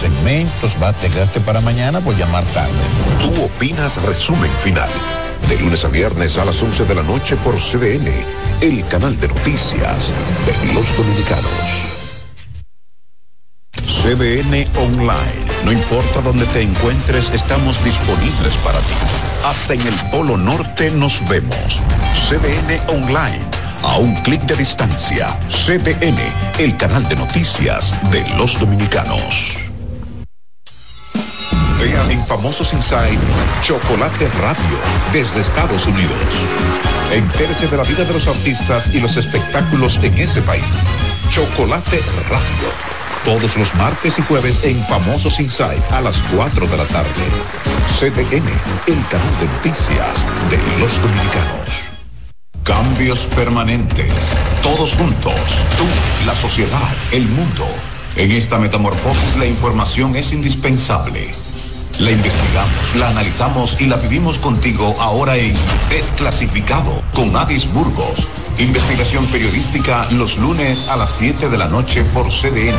[0.00, 2.72] segmentos, va a quedarte para mañana por llamar tarde.
[3.20, 4.88] Tú opinas resumen final.
[5.48, 8.08] De lunes a viernes a las 11 de la noche por CDN,
[8.62, 10.08] el canal de noticias
[10.46, 11.90] de los dominicanos.
[14.02, 15.44] CDN Online.
[15.64, 18.94] No importa dónde te encuentres, estamos disponibles para ti.
[19.44, 21.78] Hasta en el Polo Norte nos vemos.
[22.28, 23.44] CDN Online.
[23.82, 25.28] A un clic de distancia.
[25.50, 26.18] CDN,
[26.58, 29.69] el canal de noticias de los dominicanos.
[31.80, 33.18] Vean en Famosos Inside
[33.62, 34.76] Chocolate Radio
[35.12, 36.18] desde Estados Unidos.
[37.10, 40.62] Entérese de la vida de los artistas y los espectáculos en ese país.
[41.30, 42.68] Chocolate Radio.
[43.24, 47.24] Todos los martes y jueves en Famosos Inside a las 4 de la tarde.
[47.98, 48.48] CDN,
[48.86, 50.18] el canal de noticias
[50.50, 51.70] de los dominicanos.
[52.62, 54.12] Cambios permanentes.
[54.62, 55.34] Todos juntos.
[55.78, 57.66] Tú, la sociedad, el mundo.
[58.16, 61.30] En esta metamorfosis la información es indispensable.
[62.00, 65.52] La investigamos, la analizamos y la vivimos contigo ahora en
[65.90, 68.26] Desclasificado con Adis Burgos.
[68.58, 72.74] Investigación periodística los lunes a las 7 de la noche por CDN,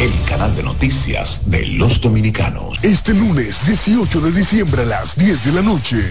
[0.00, 2.80] el canal de noticias de los dominicanos.
[2.82, 6.02] Este lunes 18 de diciembre a las 10 de la noche.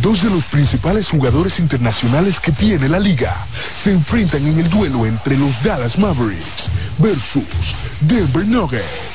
[0.00, 3.34] Dos de los principales jugadores internacionales que tiene la liga
[3.82, 9.14] se enfrentan en el duelo entre los Dallas Mavericks versus Denver Nuggets.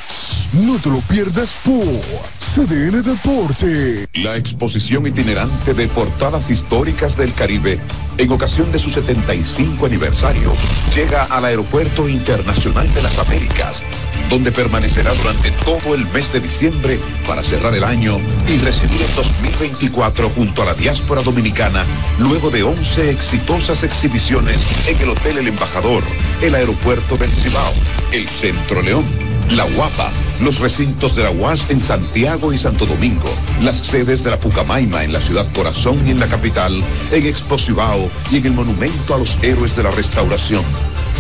[0.53, 4.07] No te lo pierdas por CDN Deporte.
[4.13, 7.79] La exposición itinerante de portadas históricas del Caribe,
[8.17, 10.53] en ocasión de su 75 aniversario,
[10.95, 13.81] llega al Aeropuerto Internacional de las Américas,
[14.29, 19.15] donde permanecerá durante todo el mes de diciembre para cerrar el año y recibir el
[19.15, 21.85] 2024 junto a la diáspora dominicana,
[22.17, 24.57] luego de 11 exitosas exhibiciones
[24.87, 26.03] en el Hotel El Embajador,
[26.41, 27.73] el Aeropuerto del Cibao,
[28.11, 33.77] el Centro La Guapa, los recintos de la UAS en Santiago y Santo Domingo, las
[33.77, 38.37] sedes de la Pucamaima en la ciudad corazón y en la capital, en Exposivao y
[38.37, 40.63] en el Monumento a los Héroes de la Restauración.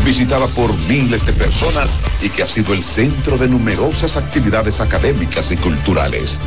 [0.05, 5.51] Visitada por miles de personas y que ha sido el centro de numerosas actividades académicas
[5.51, 6.37] y culturales.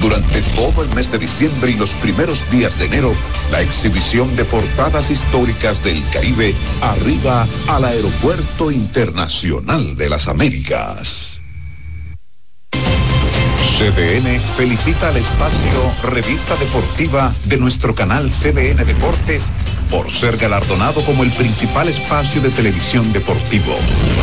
[0.00, 3.12] Durante todo el mes de diciembre y los primeros días de enero,
[3.50, 11.40] la exhibición de portadas históricas del Caribe arriba al Aeropuerto Internacional de las Américas.
[13.78, 19.48] CDN felicita al espacio Revista Deportiva de nuestro canal CDN Deportes
[19.90, 23.74] por ser galardonado como el principal espacio de televisión deportivo.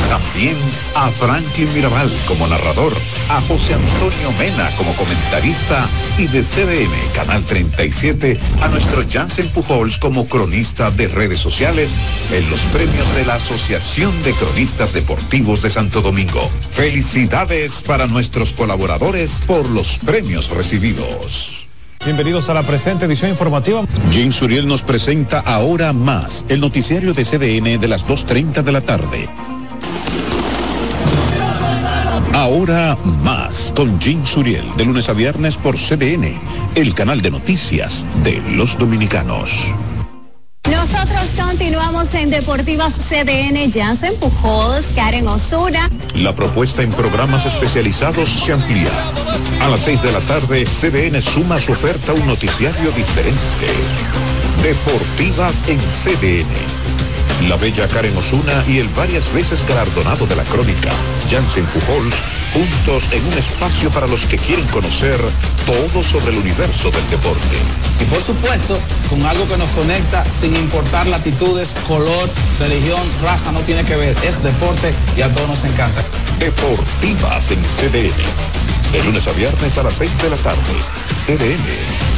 [0.09, 0.56] También
[0.96, 2.94] a Franklin Mirabal como narrador,
[3.30, 5.88] a José Antonio Mena como comentarista
[6.18, 11.92] y de CDN Canal 37 a nuestro Jansen Pujols como cronista de redes sociales
[12.32, 16.50] en los premios de la Asociación de Cronistas Deportivos de Santo Domingo.
[16.72, 21.65] Felicidades para nuestros colaboradores por los premios recibidos.
[22.05, 23.83] Bienvenidos a la presente edición informativa.
[24.11, 28.81] Jim Suriel nos presenta Ahora Más, el noticiario de CDN de las 2.30 de la
[28.81, 29.27] tarde.
[32.31, 36.39] Ahora Más, con Jim Suriel, de lunes a viernes por CDN,
[36.75, 39.49] el canal de noticias de los dominicanos.
[40.72, 41.23] Nosotros
[41.57, 45.89] continuamos en Deportivas CDN, Jansen Pujols, Karen Osuna.
[46.13, 48.91] La propuesta en programas especializados se amplía.
[49.61, 53.67] A las 6 de la tarde, CDN suma su oferta un noticiario diferente.
[54.63, 57.47] Deportivas en CDN.
[57.47, 60.91] La bella Karen Osuna y el varias veces galardonado de la crónica,
[61.31, 62.16] Jansen Pujols,
[62.55, 65.19] juntos en un espacio para los que quieren conocer
[65.66, 67.57] todo sobre el universo del deporte.
[67.99, 68.79] Y por supuesto,
[69.09, 74.16] con algo que nos conecta sin importar latitudes, color, religión, raza, no tiene que ver.
[74.23, 76.01] Es deporte y a todos nos encanta.
[76.39, 78.23] Deportivas en CDN.
[78.91, 80.75] De lunes a viernes a las 6 de la tarde.
[81.25, 81.67] CDN,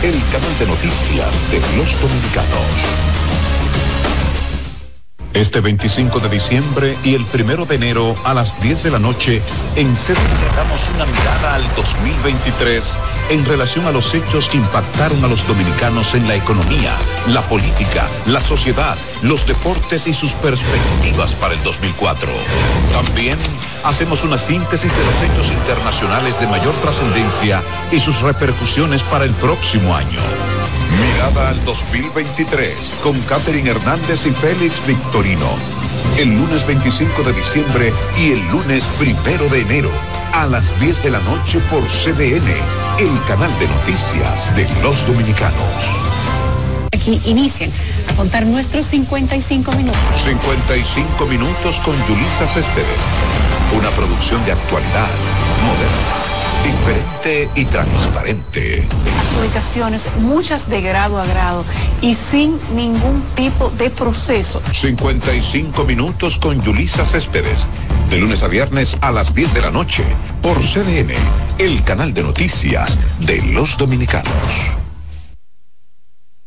[0.03, 3.56] el canal de noticias de los dominicanos.
[5.37, 9.39] Este 25 de diciembre y el 1 de enero a las 10 de la noche,
[9.75, 12.83] en CDN damos una mirada al 2023
[13.29, 16.95] en relación a los hechos que impactaron a los dominicanos en la economía,
[17.27, 22.27] la política, la sociedad, los deportes y sus perspectivas para el 2004.
[22.91, 23.37] También
[23.83, 27.61] hacemos una síntesis de los hechos internacionales de mayor trascendencia
[27.91, 30.56] y sus repercusiones para el próximo año.
[30.91, 35.49] Mirada al 2023 con Catherine Hernández y Félix Victorino.
[36.17, 39.91] El lunes 25 de diciembre y el lunes 1 de enero
[40.33, 42.47] a las 10 de la noche por CDN,
[42.99, 46.07] el canal de noticias de los dominicanos.
[46.93, 47.71] Aquí inician
[48.09, 49.99] a contar nuestros 55 minutos.
[50.23, 53.01] 55 minutos con Yulisa Céspedes
[53.77, 55.09] Una producción de actualidad,
[55.63, 56.26] moderna,
[56.67, 58.87] diferente y transparente.
[59.35, 61.63] Publicaciones, muchas de grado a grado
[62.01, 64.61] y sin ningún tipo de proceso.
[64.73, 67.67] 55 minutos con Yulisa Céspedes.
[68.09, 70.03] De lunes a viernes a las 10 de la noche
[70.41, 71.13] por CDN,
[71.57, 74.33] el canal de noticias de los dominicanos.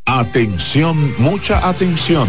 [0.06, 2.28] Atención, mucha atención.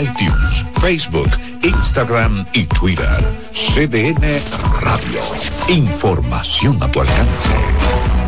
[0.00, 1.30] iTunes, Facebook,
[1.62, 3.06] Instagram y Twitter.
[3.52, 4.40] CDN
[4.80, 5.20] Radio.
[5.68, 8.25] Información a tu alcance.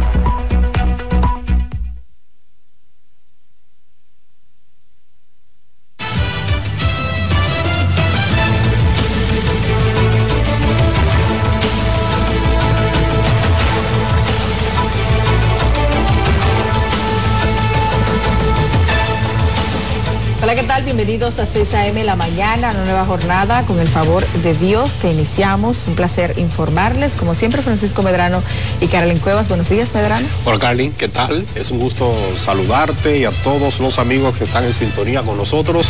[20.99, 25.13] Bienvenidos a 6 AM la mañana, una nueva jornada con el favor de Dios que
[25.13, 25.87] iniciamos.
[25.87, 28.43] Un placer informarles, como siempre, Francisco Medrano
[28.81, 29.47] y Carolyn Cuevas.
[29.47, 30.27] Buenos días, Medrano.
[30.45, 31.47] Hola, Carolyn, ¿qué tal?
[31.55, 35.87] Es un gusto saludarte y a todos los amigos que están en sintonía con nosotros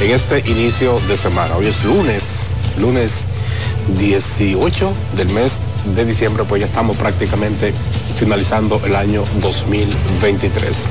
[0.00, 1.54] en este inicio de semana.
[1.56, 2.24] Hoy es lunes,
[2.80, 3.28] lunes
[3.98, 5.58] 18 del mes
[5.94, 7.72] de diciembre, pues ya estamos prácticamente
[8.18, 10.88] finalizando el año 2023.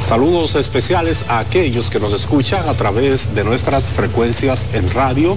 [0.00, 5.36] Saludos especiales a aquellos que nos escuchan a través de nuestras frecuencias en radio.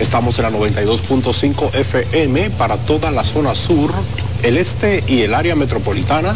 [0.00, 3.90] Estamos en la 92.5 FM para toda la zona sur,
[4.42, 6.34] el este y el área metropolitana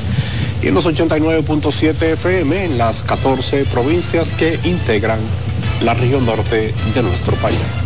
[0.62, 5.18] y en los 89.7 FM en las 14 provincias que integran
[5.82, 7.82] la región norte de nuestro país.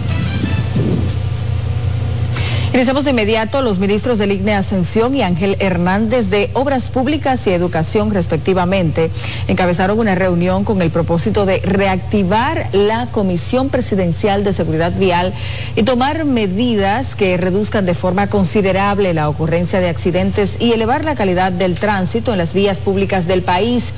[2.72, 7.50] Iniciamos de inmediato los ministros del IGNE Ascensión y Ángel Hernández de Obras Públicas y
[7.50, 9.11] Educación respectivamente
[9.49, 15.34] encabezaron una reunión con el propósito de reactivar la Comisión Presidencial de Seguridad Vial
[15.75, 21.17] y tomar medidas que reduzcan de forma considerable la ocurrencia de accidentes y elevar la
[21.17, 23.93] calidad del tránsito en las vías públicas del país.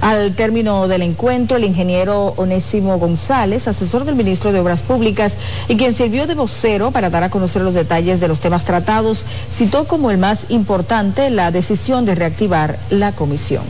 [0.00, 5.34] Al término del encuentro, el ingeniero Onésimo González, asesor del ministro de Obras Públicas
[5.68, 9.24] y quien sirvió de vocero para dar a conocer los detalles de los temas tratados,
[9.52, 13.64] citó como el más importante la decisión de reactivar la comisión.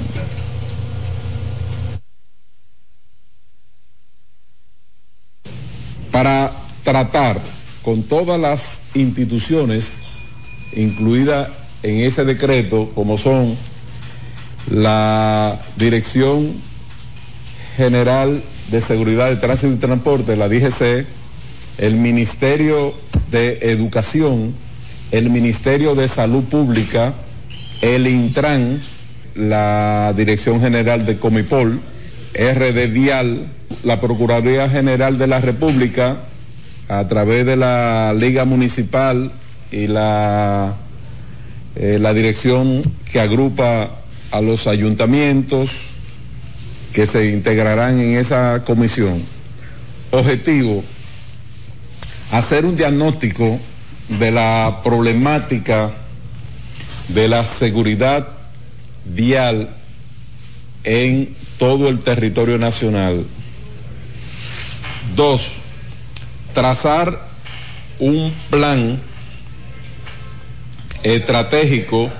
[6.11, 6.52] Para
[6.85, 7.41] tratar
[7.83, 10.00] con todas las instituciones
[10.75, 11.49] incluidas
[11.83, 13.57] en ese decreto, como son
[14.71, 16.55] la Dirección
[17.77, 21.07] General de Seguridad de Tránsito y Transporte, la DGC,
[21.79, 22.93] el Ministerio
[23.31, 24.55] de Educación,
[25.11, 27.15] el Ministerio de Salud Pública,
[27.83, 28.83] el Intran,
[29.35, 31.81] la Dirección General de Comipol,
[32.35, 33.49] RD Vial,
[33.85, 36.17] la Procuraduría General de la República,
[36.89, 39.31] a través de la Liga Municipal
[39.71, 40.75] y la,
[41.77, 42.83] eh, la dirección
[43.13, 43.91] que agrupa
[44.30, 45.82] a los ayuntamientos
[46.92, 49.23] que se integrarán en esa comisión.
[50.11, 50.82] Objetivo,
[52.32, 53.58] hacer un diagnóstico
[54.08, 55.90] de la problemática
[57.08, 58.28] de la seguridad
[59.04, 59.70] vial
[60.85, 63.25] en todo el territorio nacional.
[65.16, 65.52] Dos,
[66.54, 67.28] trazar
[67.99, 69.00] un plan
[71.02, 72.11] estratégico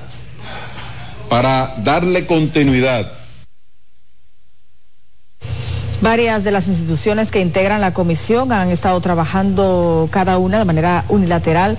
[1.29, 3.07] para darle continuidad
[6.01, 11.05] Varias de las instituciones que integran la comisión han estado trabajando cada una de manera
[11.09, 11.77] unilateral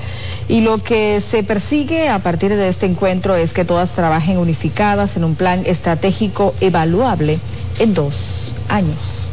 [0.50, 5.16] y lo que se persigue a partir de este encuentro es que todas trabajen unificadas
[5.16, 7.40] en un plan estratégico evaluable
[7.80, 9.30] en dos años.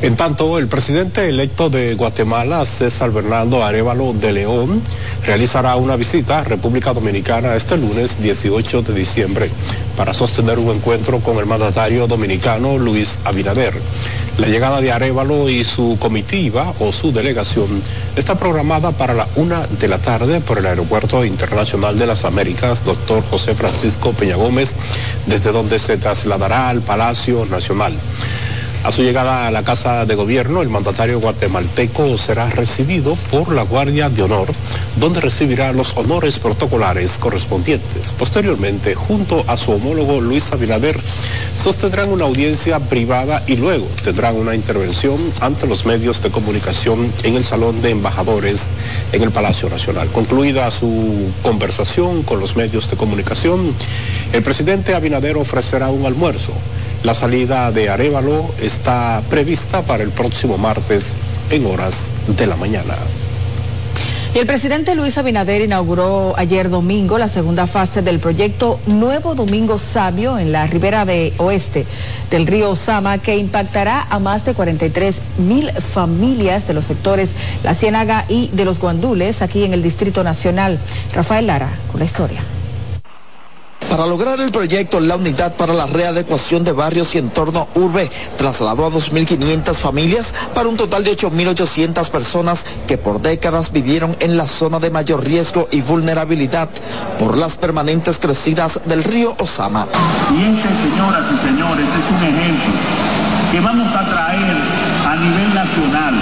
[0.00, 4.80] En tanto, el presidente electo de Guatemala, César Bernardo Arevalo de León,
[5.24, 9.50] realizará una visita a República Dominicana este lunes 18 de diciembre
[9.96, 13.74] para sostener un encuentro con el mandatario dominicano Luis Abinader.
[14.38, 17.68] La llegada de Arevalo y su comitiva o su delegación
[18.16, 22.84] está programada para la una de la tarde por el Aeropuerto Internacional de las Américas,
[22.84, 24.74] doctor José Francisco Peña Gómez,
[25.26, 27.94] desde donde se trasladará al Palacio Nacional.
[28.84, 33.62] A su llegada a la Casa de Gobierno, el mandatario guatemalteco será recibido por la
[33.62, 34.48] Guardia de Honor,
[34.96, 38.12] donde recibirá los honores protocolares correspondientes.
[38.12, 44.54] Posteriormente, junto a su homólogo Luis Abinader, sostendrán una audiencia privada y luego tendrán una
[44.54, 48.68] intervención ante los medios de comunicación en el Salón de Embajadores
[49.12, 50.08] en el Palacio Nacional.
[50.08, 53.74] Concluida su conversación con los medios de comunicación,
[54.34, 56.52] el presidente Abinader ofrecerá un almuerzo
[57.04, 61.12] la salida de Arevalo está prevista para el próximo martes
[61.50, 61.94] en horas
[62.26, 62.94] de la mañana.
[64.34, 69.78] Y el presidente Luis Abinader inauguró ayer domingo la segunda fase del proyecto Nuevo Domingo
[69.78, 71.86] Sabio en la ribera de oeste
[72.30, 77.30] del río Osama que impactará a más de 43 mil familias de los sectores
[77.62, 80.80] La Ciénaga y de los Guandules aquí en el Distrito Nacional.
[81.12, 82.40] Rafael Lara con la historia.
[83.94, 88.86] Para lograr el proyecto, la Unidad para la Readecuación de Barrios y Entorno Urbe trasladó
[88.86, 94.48] a 2.500 familias para un total de 8.800 personas que por décadas vivieron en la
[94.48, 96.70] zona de mayor riesgo y vulnerabilidad
[97.20, 99.86] por las permanentes crecidas del río Osama.
[100.32, 102.72] Y este, señoras y señores, es un ejemplo
[103.52, 104.56] que vamos a traer
[105.06, 106.14] a nivel nacional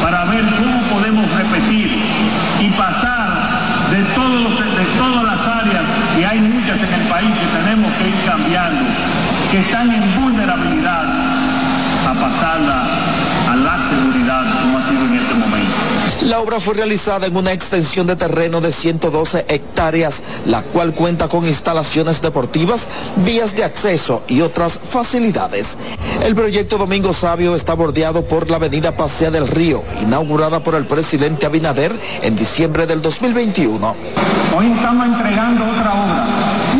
[0.00, 1.98] para ver cómo podemos repetir
[2.60, 3.28] y pasar
[3.90, 7.92] de, todos los, de todas las áreas y hay muchas en el país que tenemos
[7.94, 8.84] que ir cambiando,
[9.50, 11.04] que están en vulnerabilidad,
[12.06, 12.86] a pasarla
[13.48, 15.74] a la seguridad como ha sido en este momento.
[16.22, 21.28] La obra fue realizada en una extensión de terreno de 112 hectáreas, la cual cuenta
[21.28, 22.88] con instalaciones deportivas,
[23.24, 25.78] vías de acceso y otras facilidades.
[26.24, 30.86] El proyecto Domingo Sabio está bordeado por la avenida Pasea del Río, inaugurada por el
[30.86, 34.37] presidente Abinader en diciembre del 2021.
[34.56, 36.24] Hoy estamos entregando otra obra,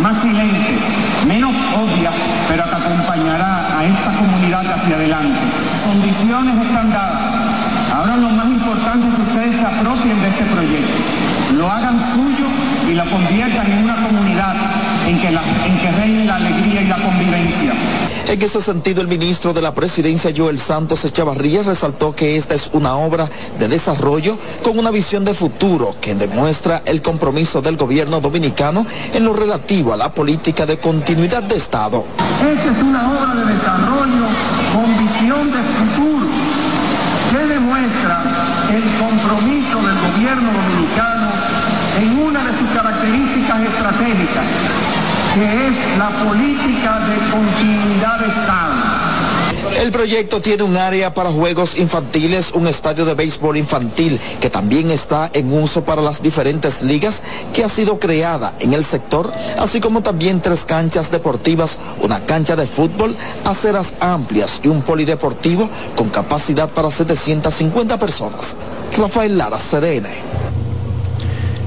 [0.00, 0.78] más silente,
[1.26, 2.10] menos obvia,
[2.48, 5.38] pero que acompañará a esta comunidad hacia adelante.
[5.84, 7.22] Condiciones están dadas.
[7.94, 10.92] Ahora lo más importante es que ustedes se apropien de este proyecto,
[11.56, 12.46] lo hagan suyo
[12.90, 14.54] y lo conviertan en una comunidad
[15.06, 17.72] en que, la, en que reine la alegría y la convivencia.
[18.28, 22.68] En ese sentido, el ministro de la Presidencia, Joel Santos Echavarría, resaltó que esta es
[22.74, 28.20] una obra de desarrollo con una visión de futuro que demuestra el compromiso del gobierno
[28.20, 32.04] dominicano en lo relativo a la política de continuidad de Estado.
[32.40, 34.26] Esta es una obra de desarrollo
[34.74, 36.26] con visión de futuro
[37.30, 38.22] que demuestra
[38.70, 41.28] el compromiso del gobierno dominicano
[42.02, 44.46] en una de sus características estratégicas
[45.34, 49.08] que es la política de continuidad de Estado.
[49.80, 54.90] El proyecto tiene un área para juegos infantiles, un estadio de béisbol infantil que también
[54.90, 59.80] está en uso para las diferentes ligas que ha sido creada en el sector, así
[59.80, 66.08] como también tres canchas deportivas, una cancha de fútbol, aceras amplias y un polideportivo con
[66.08, 68.56] capacidad para 750 personas.
[68.96, 70.57] Rafael Lara, CDN.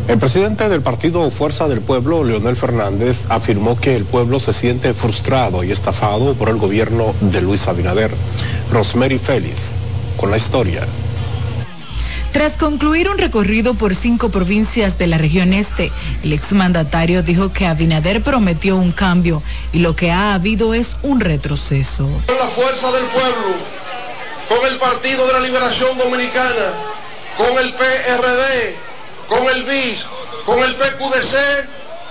[0.08, 4.93] El presidente del partido Fuerza del Pueblo, Leonel Fernández, afirmó que el pueblo se siente
[4.93, 8.12] frustrado y estafado por el gobierno de Luis Abinader.
[8.72, 9.75] Rosemary Félix,
[10.17, 10.81] con la historia.
[12.31, 15.91] Tras concluir un recorrido por cinco provincias de la región este,
[16.24, 19.43] el exmandatario dijo que Abinader prometió un cambio
[19.74, 22.05] y lo que ha habido es un retroceso.
[22.25, 23.58] Con la fuerza del pueblo,
[24.48, 26.74] con el Partido de la Liberación Dominicana,
[27.38, 28.75] con el PRD,
[29.31, 30.05] con el BIS,
[30.45, 31.38] con el PQDC,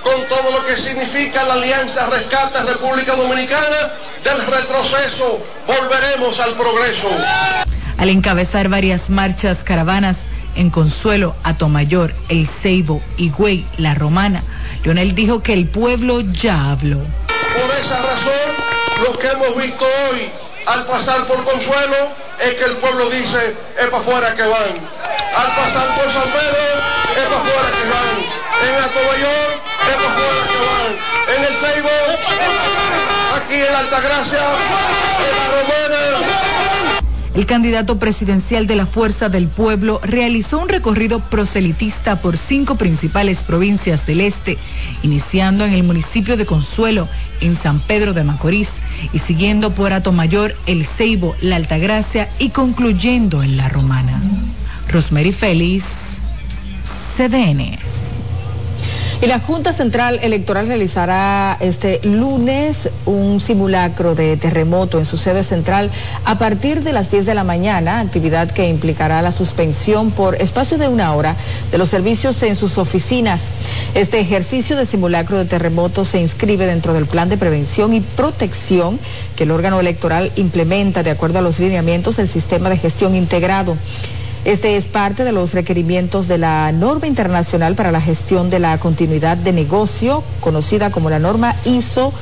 [0.03, 3.93] con todo lo que significa la Alianza Rescate República Dominicana,
[4.25, 7.11] del retroceso volveremos al progreso.
[7.99, 10.17] Al encabezar varias marchas caravanas
[10.57, 14.43] en Consuelo, Atomayor, El Ceibo, Higüey, La Romana,
[14.83, 17.01] Leonel dijo que el pueblo ya habló.
[17.27, 20.31] Por esa razón, lo que hemos visto hoy
[20.65, 21.97] al pasar por Consuelo
[22.41, 25.01] es que el pueblo dice, es para afuera que van.
[25.37, 26.70] Al pasar por San Pedro,
[27.23, 27.31] En.
[31.31, 31.89] En el Ceibo,
[33.37, 34.41] aquí en Altagracia,
[35.19, 36.01] en La Romana,
[37.35, 43.45] El candidato presidencial de la Fuerza del Pueblo realizó un recorrido proselitista por cinco principales
[43.45, 44.59] provincias del este,
[45.03, 47.09] iniciando en el municipio de Consuelo,
[47.41, 48.71] en San Pedro de Macorís,
[49.13, 54.21] y siguiendo por Atomayor, El Ceibo, La Altagracia y concluyendo en La Romana.
[54.89, 55.85] Rosemary Félix,
[59.23, 65.45] Y la Junta Central Electoral realizará este lunes un simulacro de terremoto en su sede
[65.45, 65.91] central
[66.25, 70.79] a partir de las 10 de la mañana, actividad que implicará la suspensión por espacio
[70.79, 71.37] de una hora
[71.71, 73.43] de los servicios en sus oficinas.
[73.95, 78.99] Este ejercicio de simulacro de terremoto se inscribe dentro del plan de prevención y protección
[79.37, 83.77] que el órgano electoral implementa de acuerdo a los lineamientos del sistema de gestión integrado.
[84.45, 88.79] Este es parte de los requerimientos de la norma internacional para la gestión de la
[88.79, 92.15] continuidad de negocio, conocida como la norma ISO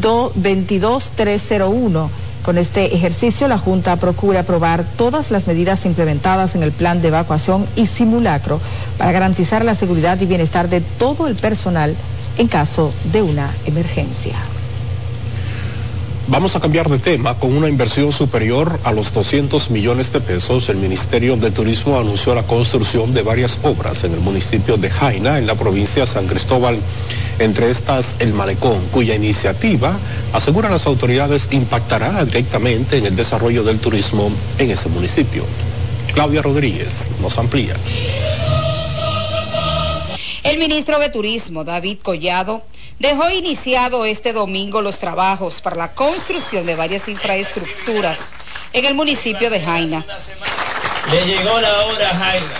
[0.00, 2.10] 22301.
[2.44, 7.08] Con este ejercicio, la Junta procura aprobar todas las medidas implementadas en el plan de
[7.08, 8.60] evacuación y simulacro
[8.96, 11.96] para garantizar la seguridad y bienestar de todo el personal
[12.38, 14.36] en caso de una emergencia.
[16.30, 17.38] Vamos a cambiar de tema.
[17.38, 22.34] Con una inversión superior a los 200 millones de pesos, el Ministerio de Turismo anunció
[22.34, 26.26] la construcción de varias obras en el municipio de Jaina, en la provincia de San
[26.26, 26.78] Cristóbal.
[27.38, 29.98] Entre estas, el malecón, cuya iniciativa,
[30.34, 35.44] aseguran las autoridades, impactará directamente en el desarrollo del turismo en ese municipio.
[36.12, 37.74] Claudia Rodríguez nos amplía.
[40.44, 42.62] El ministro de Turismo, David Collado,
[42.98, 48.18] dejó iniciado este domingo los trabajos para la construcción de varias infraestructuras
[48.72, 50.04] en el municipio de Jaina.
[51.10, 52.54] Le llegó la hora, Jaina.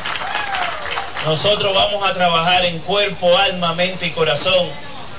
[1.27, 4.69] Nosotros vamos a trabajar en cuerpo, alma, mente y corazón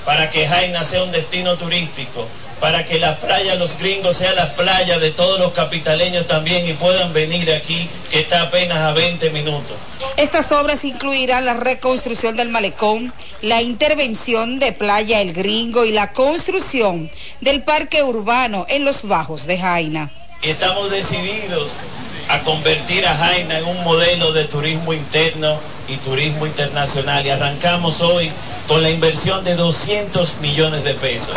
[0.04, 2.26] para que Jaina sea un destino turístico,
[2.60, 6.74] para que la playa Los Gringos sea la playa de todos los capitaleños también y
[6.74, 9.76] puedan venir aquí, que está apenas a 20 minutos.
[10.16, 16.12] Estas obras incluirán la reconstrucción del malecón, la intervención de Playa El Gringo y la
[16.12, 20.10] construcción del parque urbano en los bajos de Jaina.
[20.42, 21.80] Estamos decididos
[22.28, 25.58] a convertir a Jaina en un modelo de turismo interno
[25.90, 28.30] y turismo internacional y arrancamos hoy
[28.68, 31.36] con la inversión de 200 millones de pesos.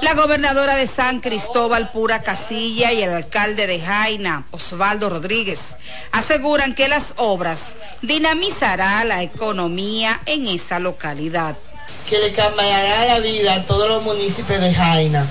[0.00, 5.60] La gobernadora de San Cristóbal, Pura Casilla, y el alcalde de Jaina, Osvaldo Rodríguez,
[6.10, 11.56] aseguran que las obras dinamizará la economía en esa localidad.
[12.10, 15.24] Que le cambiará la vida a todos los municipios de Jaina.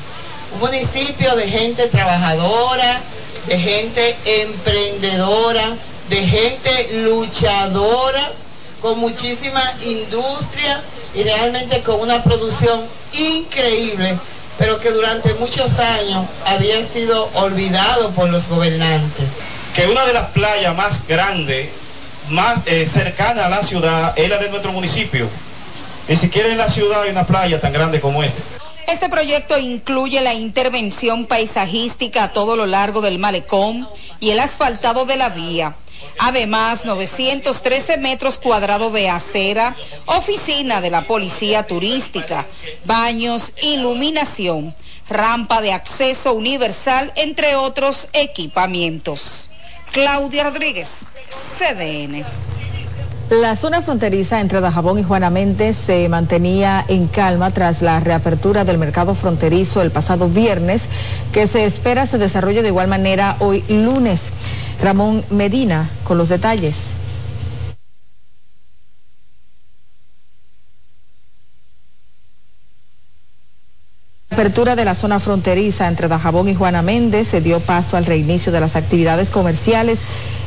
[0.53, 3.01] Un municipio de gente trabajadora,
[3.47, 5.75] de gente emprendedora,
[6.11, 8.33] de gente luchadora,
[8.81, 10.81] con muchísima industria
[11.15, 12.81] y realmente con una producción
[13.13, 14.17] increíble,
[14.57, 19.25] pero que durante muchos años había sido olvidado por los gobernantes.
[19.73, 21.69] Que una de las playas más grandes,
[22.27, 25.29] más eh, cercana a la ciudad, es la de nuestro municipio.
[26.09, 28.43] Ni siquiera en la ciudad hay una playa tan grande como esta.
[28.85, 33.87] Este proyecto incluye la intervención paisajística a todo lo largo del malecón
[34.19, 35.73] y el asfaltado de la vía.
[36.19, 42.45] Además, 913 metros cuadrados de acera, oficina de la policía turística,
[42.85, 44.75] baños, iluminación,
[45.09, 49.49] rampa de acceso universal, entre otros equipamientos.
[49.91, 50.89] Claudia Rodríguez,
[51.57, 52.23] CDN.
[53.31, 58.65] La zona fronteriza entre Dajabón y Juana Méndez se mantenía en calma tras la reapertura
[58.65, 60.89] del mercado fronterizo el pasado viernes,
[61.31, 64.31] que se espera se desarrolle de igual manera hoy lunes.
[64.81, 66.75] Ramón Medina con los detalles.
[74.31, 78.51] Apertura de la zona fronteriza entre Dajabón y Juana Méndez se dio paso al reinicio
[78.51, 79.99] de las actividades comerciales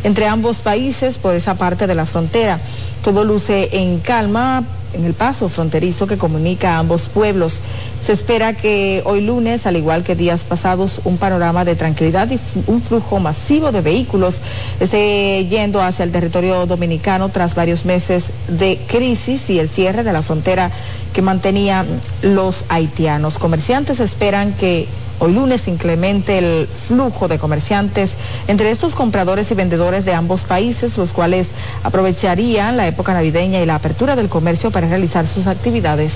[0.05, 2.61] entre ambos países por esa parte de la frontera.
[3.03, 4.63] Todo luce en calma
[4.95, 7.61] en el paso fronterizo que comunica a ambos pueblos.
[8.01, 12.39] Se espera que hoy lunes, al igual que días pasados, un panorama de tranquilidad y
[12.67, 14.41] un flujo masivo de vehículos
[14.81, 20.13] esté yendo hacia el territorio dominicano tras varios meses de crisis y el cierre de
[20.13, 20.71] la frontera
[21.13, 21.87] que mantenían
[22.23, 23.39] los haitianos.
[23.39, 24.87] Comerciantes esperan que
[25.21, 28.15] Hoy lunes incremente el flujo de comerciantes
[28.49, 31.51] entre estos compradores y vendedores de ambos países, los cuales
[31.85, 36.15] aprovecharían la época navideña y la apertura del comercio para realizar sus actividades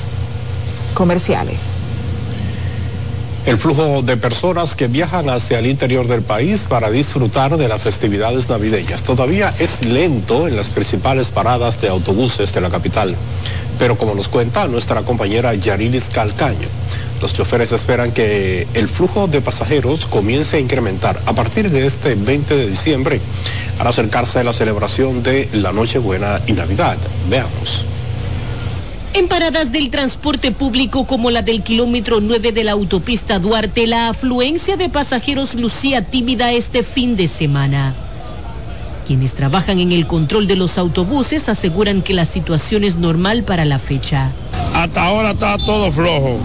[0.95, 1.79] comerciales.
[3.47, 7.81] El flujo de personas que viajan hacia el interior del país para disfrutar de las
[7.81, 13.17] festividades navideñas todavía es lento en las principales paradas de autobuses de la capital.
[13.79, 16.69] Pero como nos cuenta nuestra compañera Yarilis Calcaño,
[17.21, 22.15] Los choferes esperan que el flujo de pasajeros comience a incrementar a partir de este
[22.15, 23.21] 20 de diciembre
[23.79, 26.97] al acercarse a la celebración de la Nochebuena y Navidad.
[27.29, 27.87] Veamos.
[29.15, 34.11] En paradas del transporte público como la del kilómetro 9 de la autopista Duarte, la
[34.11, 37.95] afluencia de pasajeros lucía tímida este fin de semana.
[39.09, 43.65] Quienes trabajan en el control de los autobuses aseguran que la situación es normal para
[43.65, 44.31] la fecha.
[44.75, 46.39] Hasta ahora está todo flojo.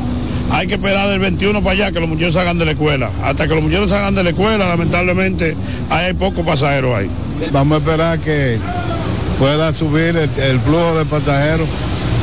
[0.51, 3.09] Hay que esperar del 21 para allá que los muchachos salgan de la escuela.
[3.23, 5.55] Hasta que los muchachos salgan de la escuela, lamentablemente,
[5.89, 7.09] hay pocos pasajeros ahí.
[7.51, 8.59] Vamos a esperar que
[9.39, 11.67] pueda subir el, el flujo de pasajeros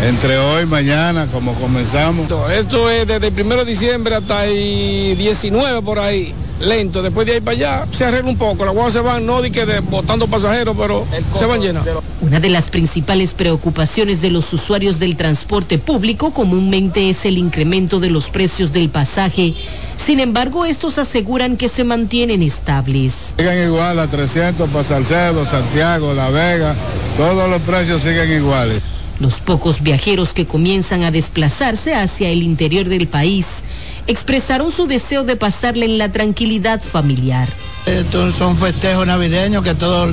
[0.06, 2.26] entre hoy y mañana, como comenzamos.
[2.52, 7.02] Esto es desde el 1 de diciembre hasta el 19 por ahí, lento.
[7.02, 8.64] Después de ahí para allá se arregla un poco.
[8.64, 11.84] Las guaguas se van, no di que de, botando pasajeros, pero se van llenas.
[12.20, 18.00] Una de las principales preocupaciones de los usuarios del transporte público comúnmente es el incremento
[18.00, 19.54] de los precios del pasaje.
[19.96, 23.34] Sin embargo, estos aseguran que se mantienen estables.
[23.36, 26.74] Siguen igual a 300 para Salcedo, Santiago, La Vega,
[27.16, 28.80] todos los precios siguen iguales.
[29.18, 33.64] Los pocos viajeros que comienzan a desplazarse hacia el interior del país
[34.10, 37.48] expresaron su deseo de pasarle en la tranquilidad familiar.
[37.86, 40.10] Estos son festejos navideños que todos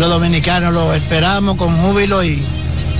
[0.00, 2.42] los dominicanos lo esperamos con júbilo y,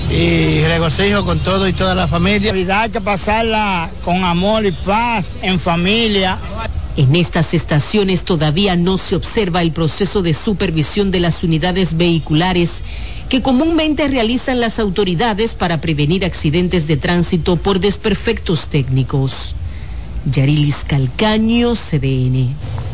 [0.09, 2.53] y regocijo con todo y toda la familia.
[2.53, 6.39] Navidad hay que pasarla con amor y paz, en familia.
[6.97, 12.85] En estas estaciones todavía no se observa el proceso de supervisión de las unidades vehiculares
[13.29, 19.57] que comúnmente realizan las autoridades para prevenir accidentes de tránsito por desperfectos técnicos.
[20.33, 22.86] Yarilis Calcaño, CDN.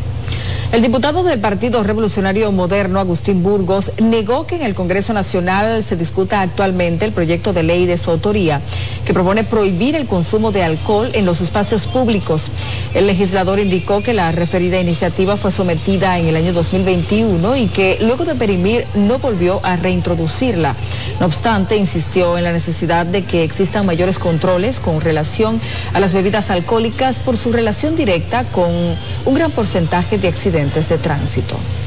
[0.72, 5.96] El diputado del Partido Revolucionario Moderno, Agustín Burgos, negó que en el Congreso Nacional se
[5.96, 8.58] discuta actualmente el proyecto de ley de su autoría
[9.04, 12.46] que propone prohibir el consumo de alcohol en los espacios públicos.
[12.94, 17.98] El legislador indicó que la referida iniciativa fue sometida en el año 2021 y que
[18.00, 20.74] luego de perimir no volvió a reintroducirla.
[21.20, 25.60] No obstante, insistió en la necesidad de que existan mayores controles con relación
[25.92, 30.28] a las bebidas alcohólicas por su relación directa con un gran porcentaje de
[30.62, 31.81] accidentes de tránsito.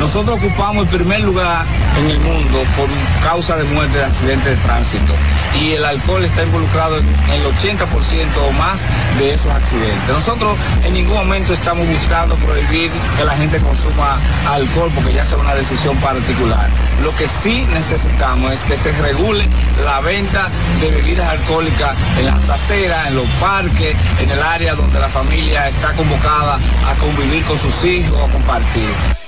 [0.00, 1.66] Nosotros ocupamos el primer lugar
[1.98, 2.88] en el mundo por
[3.22, 5.12] causa de muerte de accidentes de tránsito
[5.60, 7.84] y el alcohol está involucrado en el 80%
[8.48, 8.80] o más
[9.18, 10.08] de esos accidentes.
[10.08, 15.36] Nosotros en ningún momento estamos buscando prohibir que la gente consuma alcohol porque ya sea
[15.36, 16.66] una decisión particular.
[17.04, 19.46] Lo que sí necesitamos es que se regule
[19.84, 20.48] la venta
[20.80, 25.68] de bebidas alcohólicas en las aceras, en los parques, en el área donde la familia
[25.68, 26.58] está convocada
[26.88, 29.19] a convivir con sus hijos, a compartir.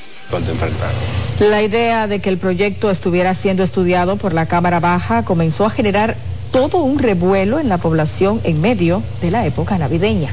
[1.41, 5.71] La idea de que el proyecto estuviera siendo estudiado por la Cámara Baja comenzó a
[5.71, 6.17] generar
[6.53, 10.31] todo un revuelo en la población en medio de la época navideña.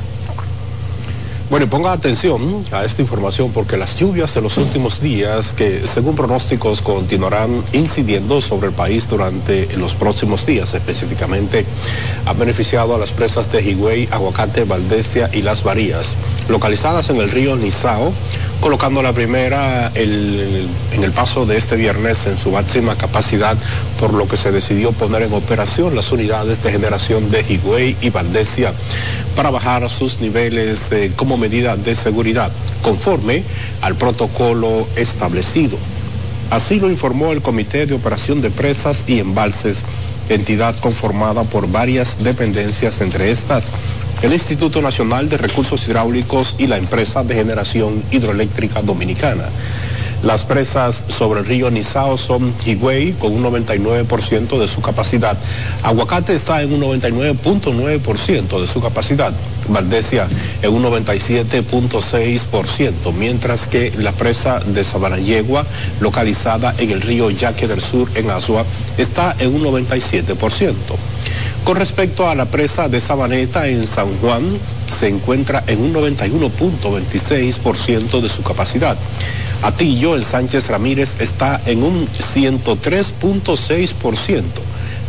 [1.50, 5.82] Bueno, y ponga atención a esta información porque las lluvias de los últimos días, que
[5.88, 11.66] según pronósticos continuarán incidiendo sobre el país durante los próximos días, específicamente,
[12.28, 16.16] han beneficiado a las presas de Higüey, Aguacate, Valdesia y Las Varías,
[16.50, 18.14] localizadas en el río Nizao,
[18.62, 23.58] colocando la primera en el paso de este viernes en su máxima capacidad,
[24.00, 28.10] por lo que se decidió poner en operación las unidades de generación de Higüey y
[28.10, 28.74] Valdesia
[29.36, 33.44] para bajar sus niveles eh, como medida de seguridad, conforme
[33.82, 35.78] al protocolo establecido.
[36.50, 39.84] Así lo informó el Comité de Operación de Presas y Embalses,
[40.30, 43.72] entidad conformada por varias dependencias, entre estas
[44.22, 49.46] el Instituto Nacional de Recursos Hidráulicos y la empresa de generación hidroeléctrica dominicana.
[50.24, 55.38] Las presas sobre el río Nizao son Higüey con un 99% de su capacidad.
[55.84, 59.32] Aguacate está en un 99.9% de su capacidad.
[59.70, 60.28] Valdesia
[60.62, 65.66] en un 97.6%, mientras que la presa de Sabanayegua,
[66.02, 68.66] localizada en el río Yaque del Sur en Azua,
[68.98, 70.74] está en un 97%.
[71.64, 78.22] Con respecto a la presa de Sabaneta en San Juan, se encuentra en un 91.26%
[78.22, 78.98] de su capacidad.
[79.62, 84.44] Atillo en Sánchez Ramírez está en un 103.6%.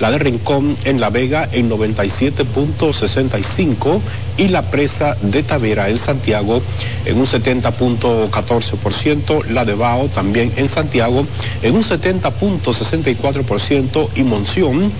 [0.00, 4.00] La de Rincón en La Vega en 97.65%
[4.38, 6.62] y la presa de Tavera en Santiago
[7.04, 11.26] en un 70.14%, la de Bao también en Santiago
[11.62, 14.90] en un 70.64% y Monción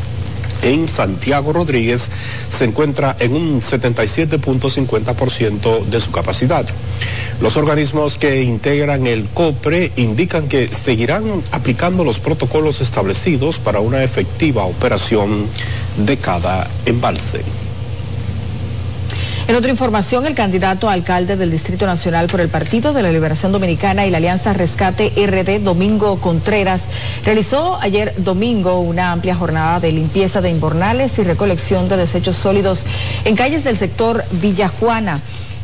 [0.63, 2.09] en Santiago Rodríguez
[2.51, 6.65] se encuentra en un 77.50% de su capacidad.
[7.41, 14.03] Los organismos que integran el COPRE indican que seguirán aplicando los protocolos establecidos para una
[14.03, 15.47] efectiva operación
[15.97, 17.43] de cada embalse.
[19.51, 23.11] En otra información, el candidato a alcalde del Distrito Nacional por el Partido de la
[23.11, 26.87] Liberación Dominicana y la Alianza Rescate RD, Domingo Contreras,
[27.25, 32.87] realizó ayer domingo una amplia jornada de limpieza de inbornales y recolección de desechos sólidos
[33.25, 35.21] en calles del sector Villa Juana.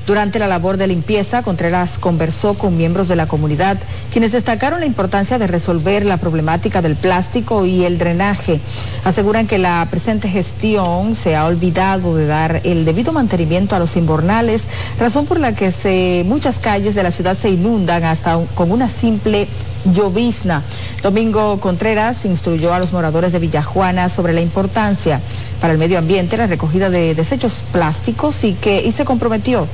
[0.07, 3.77] Durante la labor de limpieza, Contreras conversó con miembros de la comunidad,
[4.13, 8.61] quienes destacaron la importancia de resolver la problemática del plástico y el drenaje.
[9.05, 13.97] Aseguran que la presente gestión se ha olvidado de dar el debido mantenimiento a los
[13.97, 14.67] inbornales,
[15.01, 19.49] razón por la que muchas calles de la ciudad se inundan hasta con una simple
[19.93, 20.63] llovizna.
[21.03, 25.21] Domingo Contreras instruyó a los moradores de Villajuana sobre la importancia
[25.61, 29.67] para el medio ambiente la recogida de desechos plásticos y que y se comprometió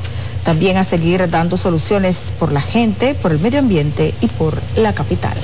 [0.45, 4.93] también a seguir dando soluciones por la gente, por el medio ambiente y por la
[4.93, 5.37] capital.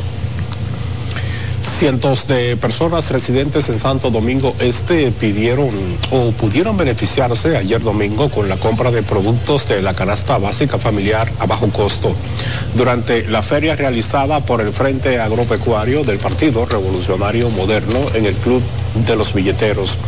[1.63, 5.71] Cientos de personas residentes en Santo Domingo Este pidieron
[6.11, 11.31] o pudieron beneficiarse ayer domingo con la compra de productos de la canasta básica familiar
[11.39, 12.17] a bajo costo
[12.75, 18.63] durante la feria realizada por el Frente Agropecuario del Partido Revolucionario Moderno en el Club
[19.07, 19.99] de los Billeteros.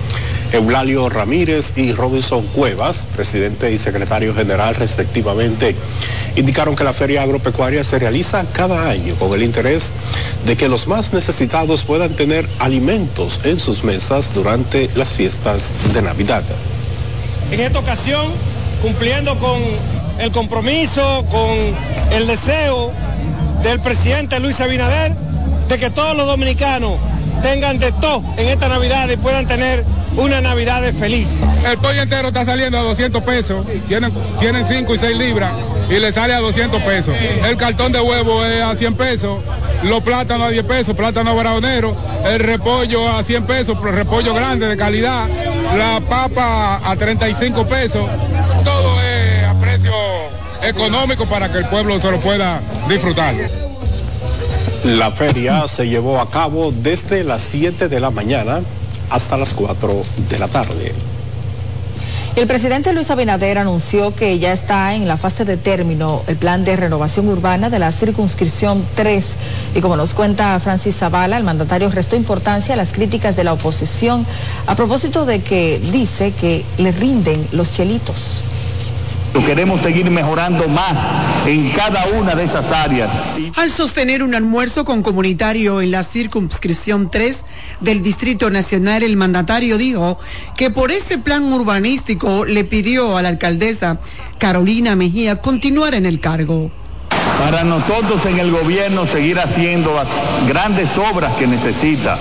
[0.52, 5.74] Eulalio Ramírez y Robinson Cuevas, presidente y secretario general respectivamente,
[6.36, 9.92] indicaron que la feria agropecuaria se realiza cada año con el interés
[10.46, 16.02] de que los más necesitados puedan tener alimentos en sus mesas durante las fiestas de
[16.02, 16.42] Navidad.
[17.52, 18.26] En esta ocasión,
[18.82, 19.60] cumpliendo con
[20.18, 22.92] el compromiso, con el deseo
[23.62, 25.12] del presidente Luis Abinader
[25.68, 26.92] de que todos los dominicanos
[27.42, 29.84] tengan de todo en esta Navidad y puedan tener
[30.16, 31.40] una Navidad feliz.
[31.68, 35.52] El pollo entero está saliendo a 200 pesos, tienen, tienen 5 y 6 libras
[35.88, 37.14] y le sale a 200 pesos.
[37.46, 39.38] El cartón de huevo es a 100 pesos,
[39.84, 41.94] los plátanos a 10 pesos, plátano braonero,
[42.24, 45.28] el repollo a 100 pesos, repollo grande de calidad,
[45.76, 48.06] la papa a 35 pesos,
[48.64, 49.92] todo es a precio
[50.62, 53.34] económico para que el pueblo se lo pueda disfrutar.
[54.84, 58.60] La feria se llevó a cabo desde las 7 de la mañana
[59.10, 60.94] hasta las 4 de la tarde.
[62.36, 66.64] El presidente Luis Abinader anunció que ya está en la fase de término el plan
[66.64, 69.26] de renovación urbana de la circunscripción 3.
[69.74, 73.52] Y como nos cuenta Francis Zavala, el mandatario restó importancia a las críticas de la
[73.52, 74.24] oposición
[74.68, 78.42] a propósito de que dice que le rinden los chelitos.
[79.46, 80.96] Queremos seguir mejorando más
[81.46, 83.10] en cada una de esas áreas.
[83.56, 87.44] Al sostener un almuerzo con comunitario en la circunscripción 3
[87.80, 90.18] del Distrito Nacional, el mandatario dijo
[90.56, 93.98] que por ese plan urbanístico le pidió a la alcaldesa
[94.38, 96.70] Carolina Mejía continuar en el cargo
[97.40, 100.08] para nosotros en el gobierno seguir haciendo las
[100.46, 102.18] grandes obras que necesita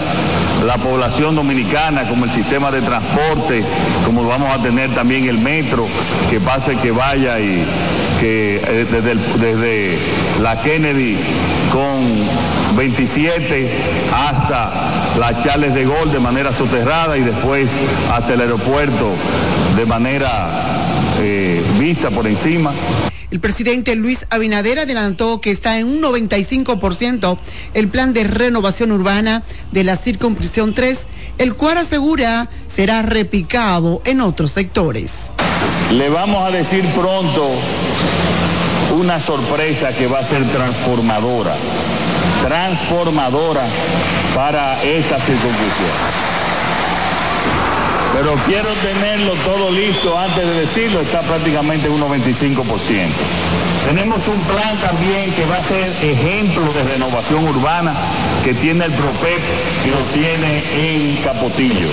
[0.65, 3.61] la población dominicana, como el sistema de transporte,
[4.05, 5.85] como vamos a tener también el metro,
[6.29, 7.65] que pase, que vaya y
[8.21, 8.85] que eh,
[9.39, 9.99] desde,
[10.41, 11.17] la Kennedy
[11.69, 13.69] con 27
[14.13, 14.71] hasta
[15.19, 17.69] la Charles de Gol de manera soterrada y después
[18.13, 19.11] hasta el aeropuerto
[19.75, 20.49] de manera
[21.19, 22.71] eh, vista por encima.
[23.31, 27.37] El presidente Luis Abinader adelantó que está en un 95%
[27.75, 31.05] el plan de renovación urbana de la circunscripción 3,
[31.37, 35.31] el cual asegura será repicado en otros sectores.
[35.91, 37.49] Le vamos a decir pronto
[38.99, 41.55] una sorpresa que va a ser transformadora,
[42.41, 43.63] transformadora
[44.33, 46.28] para esta circunscripción
[48.13, 52.63] pero quiero tenerlo todo listo antes de decirlo, está prácticamente un 95%.
[53.85, 57.93] Tenemos un plan también que va a ser ejemplo de renovación urbana
[58.43, 59.39] que tiene el PROPEP
[59.85, 61.89] y lo tiene en Capotillo.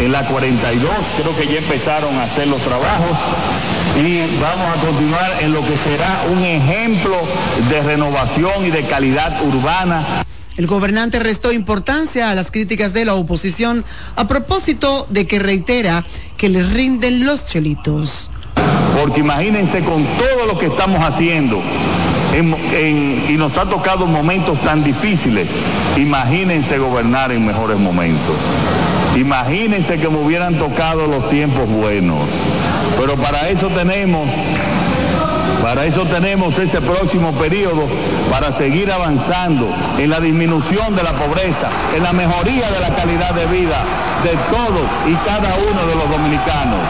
[0.00, 3.16] En la 42 creo que ya empezaron a hacer los trabajos
[4.04, 7.16] y vamos a continuar en lo que será un ejemplo
[7.68, 10.21] de renovación y de calidad urbana
[10.56, 13.84] el gobernante restó importancia a las críticas de la oposición
[14.16, 16.04] a propósito de que reitera
[16.36, 18.30] que le rinden los chelitos.
[19.00, 21.60] Porque imagínense con todo lo que estamos haciendo
[23.28, 25.48] y nos ha tocado momentos tan difíciles,
[25.96, 28.36] imagínense gobernar en mejores momentos.
[29.16, 32.20] Imagínense que me hubieran tocado los tiempos buenos.
[32.98, 34.26] Pero para eso tenemos
[35.60, 37.86] para eso tenemos ese próximo periodo
[38.30, 43.34] para seguir avanzando en la disminución de la pobreza, en la mejoría de la calidad
[43.34, 43.84] de vida
[44.22, 46.80] de todos y cada uno de los dominicanos.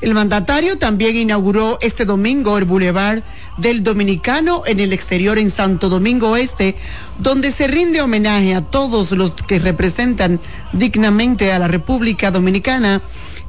[0.00, 3.22] El mandatario también inauguró este domingo el Boulevard
[3.58, 6.74] del Dominicano en el exterior en Santo Domingo Este,
[7.18, 10.40] donde se rinde homenaje a todos los que representan
[10.72, 13.02] dignamente a la República Dominicana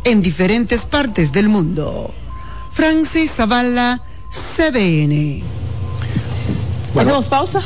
[0.03, 2.13] en diferentes partes del mundo.
[2.71, 4.01] Francis Zavala,
[4.31, 5.43] CDN.
[6.97, 7.61] ¿Hacemos pausa?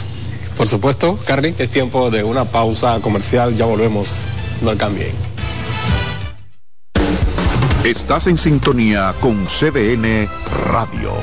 [0.58, 3.56] Por supuesto, Carly, es tiempo de una pausa comercial.
[3.56, 4.10] Ya volvemos.
[4.62, 5.12] No cambien.
[7.84, 10.28] Estás en sintonía con CDN
[10.72, 11.14] Radio.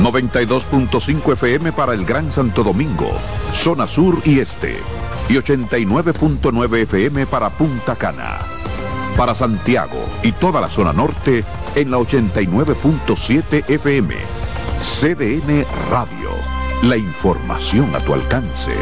[0.00, 3.10] 92.5 FM para el Gran Santo Domingo,
[3.52, 4.76] zona sur y este.
[5.28, 8.38] Y 89.9 FM para Punta Cana.
[9.16, 14.37] Para Santiago y toda la zona norte en la 89.7 FM.
[14.82, 16.30] CDN Radio.
[16.82, 18.72] La información a tu alcance.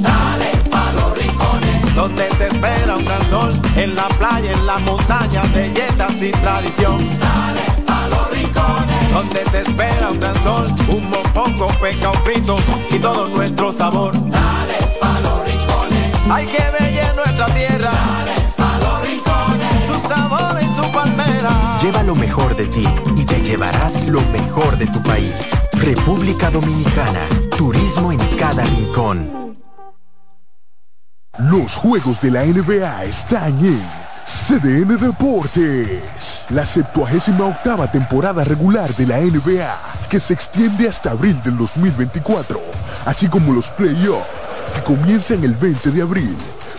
[0.00, 4.78] Dale pa' los rincones, donde te espera un gran sol, en la playa, en la
[4.78, 6.98] montaña, belletas y tradición.
[7.18, 12.58] Dale pa' los rincones, donde te espera un gran sol, un mopongo, peca, un pito
[12.90, 14.12] y todo nuestro sabor.
[14.14, 16.76] Dale pa' los rincones, hay que ver
[17.14, 18.35] nuestra tierra.
[20.08, 21.78] Sabor y su palmera.
[21.82, 25.32] Lleva lo mejor de ti y te llevarás lo mejor de tu país.
[25.72, 29.56] República Dominicana, turismo en cada rincón.
[31.38, 33.80] Los juegos de la NBA están en
[34.26, 36.42] CDN Deportes.
[36.48, 42.58] La 78 octava temporada regular de la NBA, que se extiende hasta abril del 2024,
[43.04, 44.26] así como los playoffs,
[44.74, 46.36] que comienzan el 20 de abril.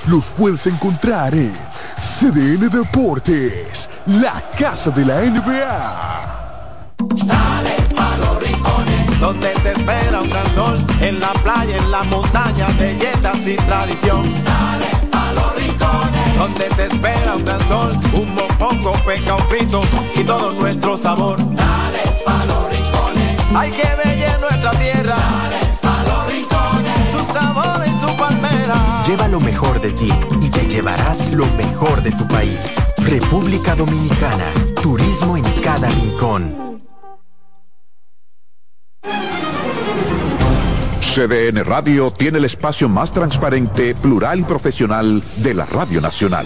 [0.10, 1.52] Los puedes encontrar en
[2.00, 6.96] CDN Deportes, la casa de la NBA.
[7.26, 12.04] Dale pa' los rincones, donde te espera un gran sol, en la playa, en la
[12.04, 14.24] montaña, belletas y tradición.
[14.46, 19.82] Dale pa' los rincones, donde te espera un gran sol, un mopongo, peca, un pito
[20.16, 21.38] y todo nuestro sabor.
[21.38, 24.17] Dale pa' los rincones, hay que ver
[29.08, 30.10] Lleva lo mejor de ti
[30.42, 32.60] y te llevarás lo mejor de tu país.
[32.98, 34.52] República Dominicana,
[34.84, 36.82] turismo en cada rincón.
[41.00, 46.46] CDN Radio tiene el espacio más transparente, plural y profesional de la Radio Nacional.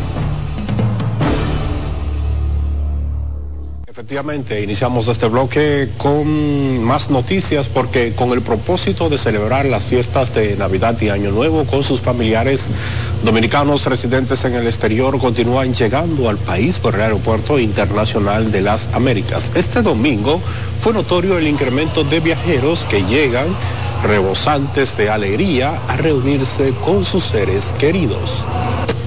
[4.01, 10.33] Efectivamente, iniciamos este bloque con más noticias porque con el propósito de celebrar las fiestas
[10.33, 12.69] de Navidad y Año Nuevo con sus familiares,
[13.23, 18.89] dominicanos residentes en el exterior continúan llegando al país por el Aeropuerto Internacional de las
[18.95, 19.51] Américas.
[19.53, 20.41] Este domingo
[20.79, 23.55] fue notorio el incremento de viajeros que llegan
[24.03, 28.47] rebosantes de alegría a reunirse con sus seres queridos.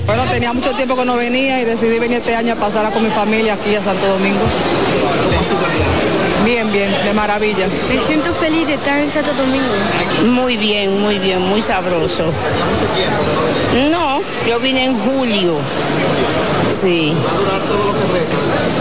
[0.07, 3.03] Bueno, tenía mucho tiempo que no venía y decidí venir este año a pasarla con
[3.03, 4.45] mi familia aquí a Santo Domingo.
[6.45, 7.69] Bien, bien, de maravilla.
[7.89, 9.65] Me siento feliz de estar en Santo Domingo.
[10.27, 12.25] Muy bien, muy bien, muy sabroso.
[13.91, 15.57] No, yo vine en julio.
[16.81, 17.15] Sí.
[17.27, 18.37] ¿Va a durar todo lo que resta?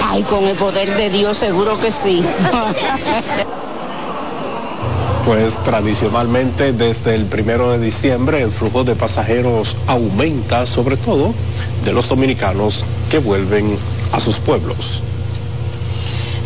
[0.09, 2.23] Ay, con el poder de Dios seguro que sí.
[5.25, 11.33] Pues tradicionalmente desde el primero de diciembre el flujo de pasajeros aumenta, sobre todo
[11.85, 13.77] de los dominicanos que vuelven
[14.11, 15.01] a sus pueblos.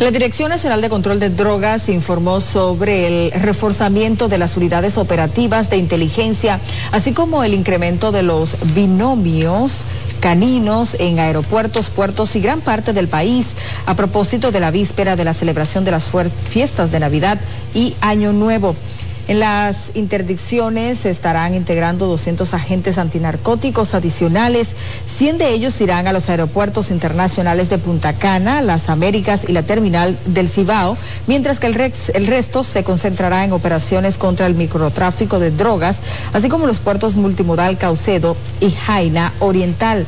[0.00, 5.70] La Dirección Nacional de Control de Drogas informó sobre el reforzamiento de las unidades operativas
[5.70, 6.60] de inteligencia,
[6.92, 9.82] así como el incremento de los binomios
[10.20, 13.48] caninos en aeropuertos, puertos y gran parte del país
[13.86, 16.06] a propósito de la víspera de la celebración de las
[16.48, 17.40] fiestas de Navidad
[17.74, 18.76] y Año Nuevo.
[19.28, 24.74] En las interdicciones se estarán integrando 200 agentes antinarcóticos adicionales.
[25.06, 29.64] 100 de ellos irán a los aeropuertos internacionales de Punta Cana, Las Américas y la
[29.64, 35.38] terminal del Cibao, mientras que el, el resto se concentrará en operaciones contra el microtráfico
[35.38, 36.00] de drogas,
[36.32, 40.06] así como los puertos multimodal Caucedo y Jaina Oriental.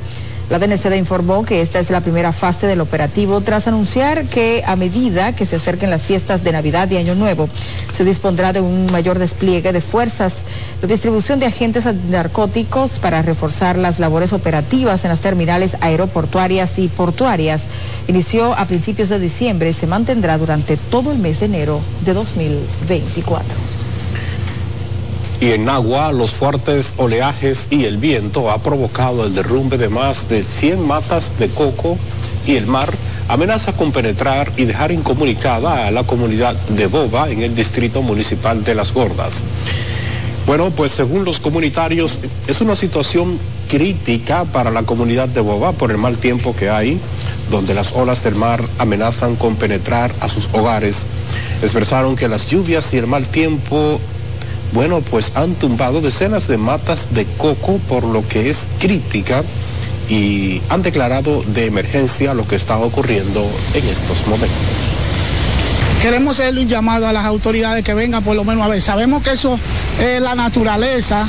[0.51, 4.75] La DNCD informó que esta es la primera fase del operativo tras anunciar que a
[4.75, 7.49] medida que se acerquen las fiestas de Navidad y Año Nuevo,
[7.97, 10.39] se dispondrá de un mayor despliegue de fuerzas,
[10.83, 16.89] la distribución de agentes narcóticos para reforzar las labores operativas en las terminales aeroportuarias y
[16.89, 17.67] portuarias.
[18.09, 22.13] Inició a principios de diciembre y se mantendrá durante todo el mes de enero de
[22.13, 23.70] 2024.
[25.41, 30.29] Y en agua, los fuertes oleajes y el viento ha provocado el derrumbe de más
[30.29, 31.97] de 100 matas de coco
[32.47, 32.93] y el mar
[33.29, 38.65] amenaza con penetrar y dejar incomunicada a la comunidad de Boba en el distrito municipal
[38.65, 39.43] de Las Gordas.
[40.47, 43.39] Bueno, pues según los comunitarios, es una situación
[43.69, 46.99] crítica para la comunidad de Boba por el mal tiempo que hay,
[47.51, 51.07] donde las olas del mar amenazan con penetrar a sus hogares.
[51.63, 54.01] Expresaron que las lluvias y el mal tiempo,
[54.73, 59.43] bueno, pues han tumbado decenas de matas de coco, por lo que es crítica
[60.09, 65.01] y han declarado de emergencia lo que está ocurriendo en estos momentos
[66.01, 68.81] queremos hacerle un llamado a las autoridades que vengan por lo menos a ver.
[68.81, 69.59] Sabemos que eso
[70.01, 71.27] es la naturaleza,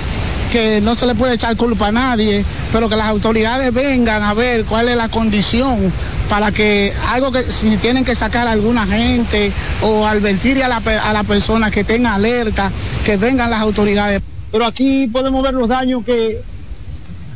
[0.52, 4.34] que no se le puede echar culpa a nadie, pero que las autoridades vengan a
[4.34, 5.92] ver cuál es la condición
[6.32, 9.52] para que algo que si tienen que sacar a alguna gente
[9.82, 12.72] o advertir a la, a la persona que tenga alerta,
[13.06, 14.22] que vengan las autoridades.
[14.50, 16.42] Pero aquí podemos ver los daños que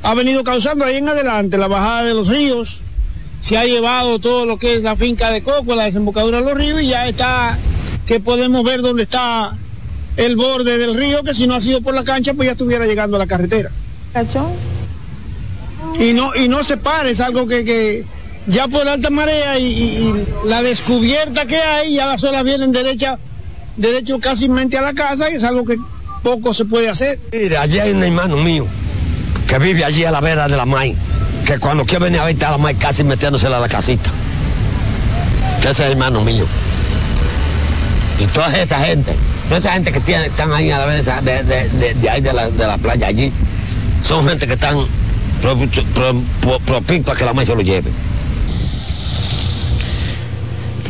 [0.02, 2.80] ha venido causando ahí en adelante, la bajada de los ríos,
[3.42, 6.54] se ha llevado todo lo que es la finca de Coco, la desembocadura de los
[6.54, 7.58] ríos y ya está,
[8.08, 9.52] que podemos ver dónde está
[10.16, 12.86] el borde del río, que si no ha sido por la cancha, pues ya estuviera
[12.86, 13.72] llegando a la carretera.
[14.14, 14.54] ¿Cachón?
[16.00, 18.15] Y no, y no se para, es algo que, que
[18.48, 23.18] ya por alta marea y, la descubierta que hay, ya las olas vienen derecha,
[23.78, 25.78] derecho casi mente a la casa y es algo que
[26.24, 27.20] poco se puede hacer.
[27.32, 28.68] Mira, allí hay un hermano mío
[29.48, 30.98] que vive allí a la vera de la maíz
[31.46, 34.10] que cuando quiere venir a ver está la más casi metiéndosela a la casita.
[35.62, 36.46] Que ese es hermano mío.
[38.20, 39.14] Y toda esta gente,
[39.48, 42.78] toda esta gente que tiene, están ahí a la vez de, ahí la, de la,
[42.78, 43.32] playa allí,
[44.02, 44.78] son gente que están
[46.66, 47.92] propintos a que la maíz se lo lleve.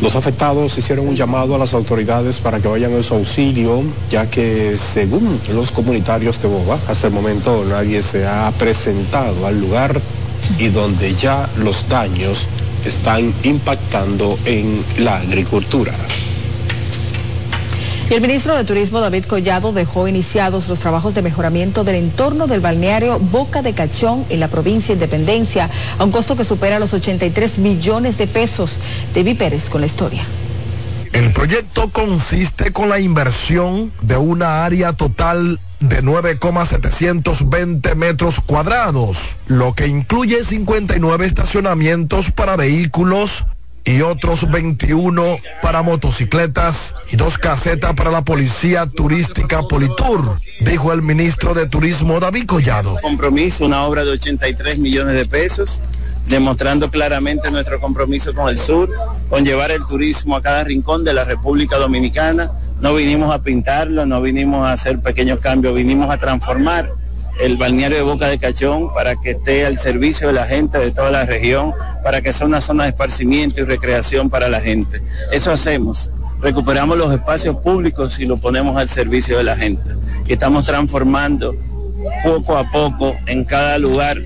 [0.06, 3.82] Los afectados hicieron un llamado a las autoridades para que vayan a su auxilio,
[4.12, 9.60] ya que según los comunitarios de Boba, hasta el momento nadie se ha presentado al
[9.60, 10.00] lugar
[10.60, 12.46] y donde ya los daños
[12.86, 15.94] están impactando en la agricultura.
[18.16, 22.62] El ministro de Turismo David Collado dejó iniciados los trabajos de mejoramiento del entorno del
[22.62, 26.94] balneario Boca de Cachón en la provincia de Independencia, a un costo que supera los
[26.94, 28.80] 83 millones de pesos.
[29.14, 30.24] David Pérez con la historia.
[31.12, 39.74] El proyecto consiste con la inversión de una área total de 9,720 metros cuadrados, lo
[39.74, 43.44] que incluye 59 estacionamientos para vehículos
[43.86, 51.02] y otros 21 para motocicletas y dos casetas para la Policía Turística Politur, dijo el
[51.02, 52.98] ministro de Turismo David Collado.
[53.02, 55.82] Compromiso, una obra de 83 millones de pesos
[56.28, 58.90] demostrando claramente nuestro compromiso con el sur,
[59.30, 62.52] con llevar el turismo a cada rincón de la República Dominicana.
[62.82, 66.92] No vinimos a pintarlo, no vinimos a hacer pequeños cambios, vinimos a transformar
[67.40, 70.92] el balneario de Boca de Cachón para que esté al servicio de la gente de
[70.92, 71.74] toda la región,
[72.04, 75.02] para que sea una zona de esparcimiento y recreación para la gente.
[75.32, 76.12] Eso hacemos.
[76.42, 79.92] Recuperamos los espacios públicos y lo ponemos al servicio de la gente.
[80.28, 81.56] Y estamos transformando
[82.24, 84.18] poco a poco en cada lugar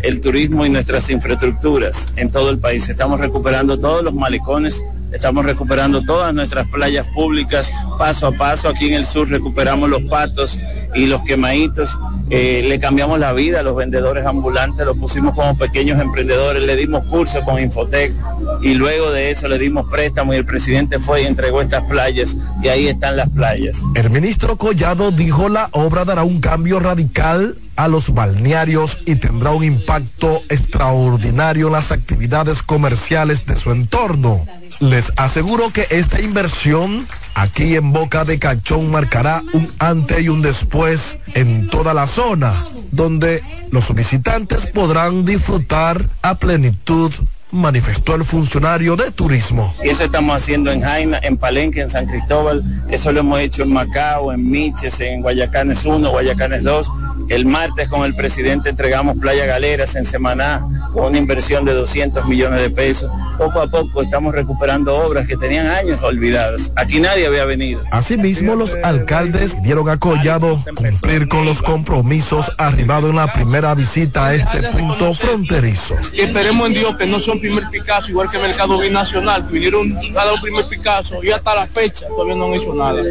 [0.00, 2.88] el turismo y nuestras infraestructuras en todo el país.
[2.88, 8.68] Estamos recuperando todos los malecones, estamos recuperando todas nuestras playas públicas paso a paso.
[8.68, 10.58] Aquí en el sur recuperamos los patos
[10.94, 11.98] y los quemaditos.
[12.30, 16.76] Eh, le cambiamos la vida a los vendedores ambulantes, los pusimos como pequeños emprendedores, le
[16.76, 18.12] dimos curso con Infotec
[18.60, 22.36] y luego de eso le dimos préstamo y el presidente fue y entregó estas playas
[22.62, 23.82] y ahí están las playas.
[23.94, 29.52] El ministro Collado dijo la obra dará un cambio radical a los balnearios y tendrá
[29.52, 34.44] un impacto extraordinario en las actividades comerciales de su entorno.
[34.80, 37.06] Les aseguro que esta inversión
[37.36, 42.52] aquí en Boca de Cachón marcará un antes y un después en toda la zona,
[42.90, 47.12] donde los visitantes podrán disfrutar a plenitud
[47.50, 49.72] manifestó el funcionario de turismo.
[49.82, 53.72] Eso estamos haciendo en Jaina, en Palenque, en San Cristóbal, eso lo hemos hecho en
[53.72, 56.90] Macao, en Miches, en Guayacanes 1, Guayacanes 2.
[57.28, 62.26] El martes con el presidente entregamos Playa Galeras en Semaná con una inversión de 200
[62.26, 63.10] millones de pesos.
[63.36, 66.72] Poco a poco estamos recuperando obras que tenían años olvidadas.
[66.76, 67.82] Aquí nadie había venido.
[67.90, 74.26] Asimismo, los alcaldes dieron a Collado cumplir con los compromisos arribados en la primera visita
[74.26, 75.96] a este punto fronterizo.
[76.14, 80.32] Esperemos en Dios que no son primer Picasso, igual que Mercado Binacional, vinieron a dar
[80.32, 83.02] un primer Picasso y hasta la fecha todavía no han hecho nada.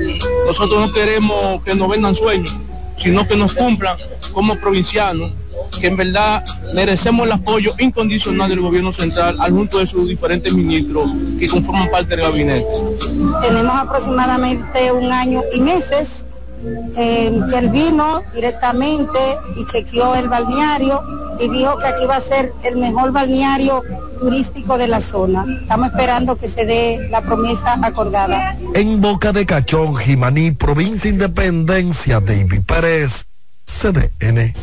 [0.45, 2.59] Nosotros no queremos que nos vendan sueños,
[2.97, 3.97] sino que nos cumplan
[4.33, 5.31] como provincianos,
[5.79, 6.43] que en verdad
[6.73, 11.89] merecemos el apoyo incondicional del gobierno central al junto de sus diferentes ministros que conforman
[11.89, 12.67] parte del gabinete.
[13.41, 16.25] Tenemos aproximadamente un año y meses
[16.97, 19.19] eh, que él vino directamente
[19.55, 21.01] y chequeó el balneario
[21.39, 23.83] y dijo que aquí va a ser el mejor balneario
[24.18, 25.45] turístico de la zona.
[25.61, 28.57] Estamos esperando que se dé la promesa acordada.
[28.74, 33.26] En Boca de Cachón, Jimaní, provincia Independencia, David Pérez,
[33.65, 34.53] CDN.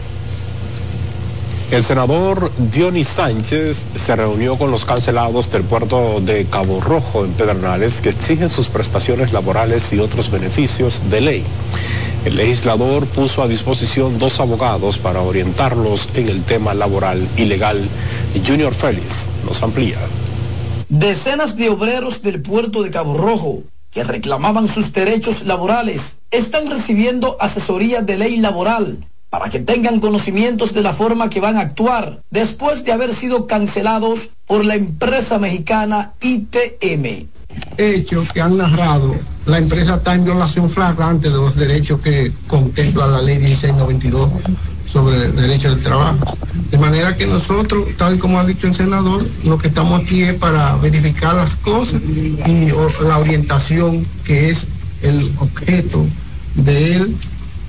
[1.70, 7.32] El senador Dionis Sánchez se reunió con los cancelados del puerto de Cabo Rojo en
[7.32, 11.44] Pedernales que exigen sus prestaciones laborales y otros beneficios de ley.
[12.26, 17.80] El legislador puso a disposición dos abogados para orientarlos en el tema laboral y legal.
[18.46, 19.98] Junior Félix nos amplía.
[20.90, 27.36] Decenas de obreros del puerto de Cabo Rojo que reclamaban sus derechos laborales están recibiendo
[27.40, 28.98] asesoría de ley laboral
[29.38, 33.48] para que tengan conocimientos de la forma que van a actuar después de haber sido
[33.48, 37.26] cancelados por la empresa mexicana ITM.
[37.76, 39.16] Hechos que han narrado,
[39.46, 44.30] la empresa está en violación flagrante de los derechos que contempla la ley 1692
[44.86, 46.36] sobre el derecho del trabajo.
[46.70, 50.34] De manera que nosotros, tal como ha dicho el senador, lo que estamos aquí es
[50.34, 52.68] para verificar las cosas y
[53.02, 54.68] la orientación que es
[55.02, 56.06] el objeto
[56.54, 57.16] de él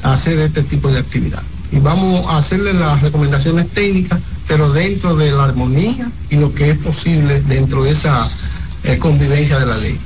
[0.03, 1.41] hacer este tipo de actividad
[1.75, 6.71] y vamos a hacerle las recomendaciones técnicas, pero dentro de la armonía y lo que
[6.71, 8.29] es posible dentro de esa
[8.83, 9.99] eh, convivencia de la ley.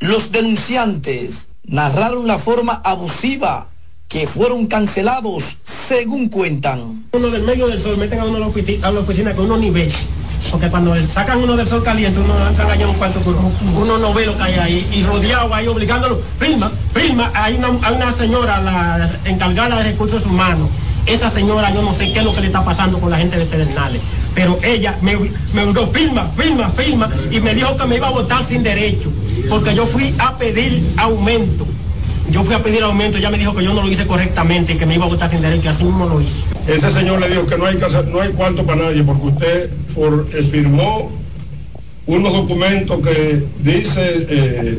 [0.00, 3.68] Los denunciantes narraron la forma abusiva
[4.08, 7.06] que fueron cancelados según cuentan.
[7.12, 9.94] Uno del medio del sol meten a uno a la oficina, con unos niveles.
[10.50, 13.20] Porque cuando sacan uno del sol caliente, uno entra allá un cuarto,
[13.76, 14.88] uno no ve lo que hay ahí.
[14.94, 17.30] Y rodeado ahí, obligándolo, firma, firma.
[17.34, 20.70] Hay una, hay una señora, la encargada de recursos humanos.
[21.08, 23.38] Esa señora, yo no sé qué es lo que le está pasando con la gente
[23.38, 24.02] de Pedernales.
[24.34, 27.10] Pero ella me, me firma, firma, firma.
[27.30, 29.10] Y me dijo que me iba a votar sin derecho.
[29.48, 31.66] Porque yo fui a pedir aumento
[32.30, 34.76] yo fui a pedir aumento, ya me dijo que yo no lo hice correctamente y
[34.76, 36.44] que me iba a votar sin derecho, así mismo lo hizo.
[36.66, 37.78] Ese señor le dijo que no hay,
[38.12, 39.70] no hay cuarto para nadie porque usted
[40.50, 41.10] firmó
[42.06, 44.78] unos documentos que dice, eh,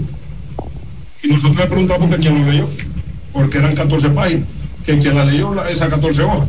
[1.24, 2.70] y nosotros le preguntamos que quién lo leyó,
[3.34, 4.48] porque eran 14 páginas,
[4.86, 6.48] que quien la leyó esas 14 horas.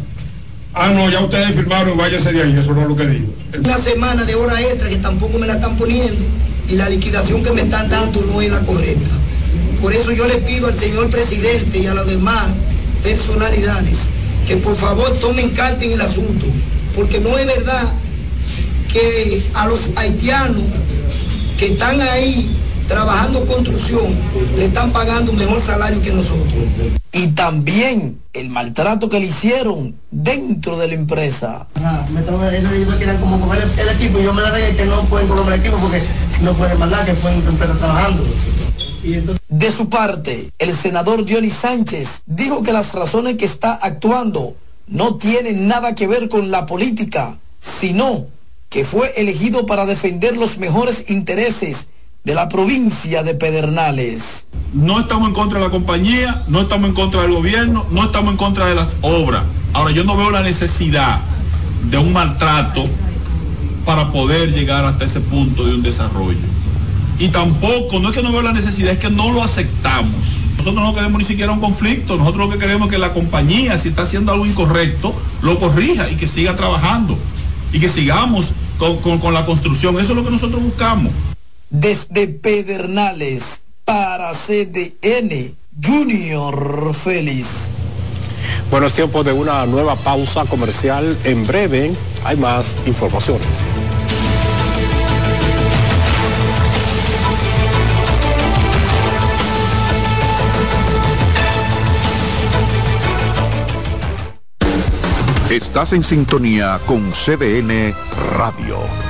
[0.73, 3.33] Ah, no, ya ustedes firmaron, váyanse de ahí, eso no es lo que digo.
[3.59, 6.25] Una semana de hora extra que tampoco me la están poniendo
[6.69, 9.11] y la liquidación que me están dando no es la correcta.
[9.83, 12.47] Por eso yo le pido al señor presidente y a las demás
[13.03, 14.07] personalidades
[14.47, 16.47] que por favor tomen carta en el asunto,
[16.95, 17.93] porque no es verdad
[18.93, 20.63] que a los haitianos
[21.59, 22.49] que están ahí
[22.91, 24.05] trabajando construcción
[24.57, 26.45] le están pagando un mejor salario que nosotros.
[27.13, 31.69] Y también el maltrato que le hicieron dentro de la empresa.
[32.13, 36.03] me como el, equipo y yo me la que no pueden comer el equipo porque
[36.43, 38.25] no pueden mandar que fue en empresa trabajando.
[39.49, 44.57] De su parte, el senador Dionis Sánchez dijo que las razones que está actuando
[44.89, 48.27] no tienen nada que ver con la política, sino
[48.69, 51.87] que fue elegido para defender los mejores intereses
[52.25, 54.47] de la provincia de Pedernales.
[54.75, 58.33] No estamos en contra de la compañía, no estamos en contra del gobierno, no estamos
[58.33, 59.43] en contra de las obras.
[59.73, 61.21] Ahora yo no veo la necesidad
[61.91, 62.87] de un maltrato
[63.87, 66.39] para poder llegar hasta ese punto de un desarrollo.
[67.19, 70.15] Y tampoco, no es que no veo la necesidad, es que no lo aceptamos.
[70.59, 73.79] Nosotros no queremos ni siquiera un conflicto, nosotros lo que queremos es que la compañía,
[73.79, 77.17] si está haciendo algo incorrecto, lo corrija y que siga trabajando
[77.73, 79.95] y que sigamos con, la construcción.
[79.97, 81.13] Eso es lo que nosotros buscamos.
[81.71, 87.47] Desde Pedernales para CDN, Junior Félix.
[88.71, 91.17] Bueno, es tiempo de una nueva pausa comercial.
[91.25, 91.93] En breve
[92.25, 93.71] hay más informaciones.
[105.51, 107.95] Estás en sintonía con CDN
[108.37, 109.10] Radio.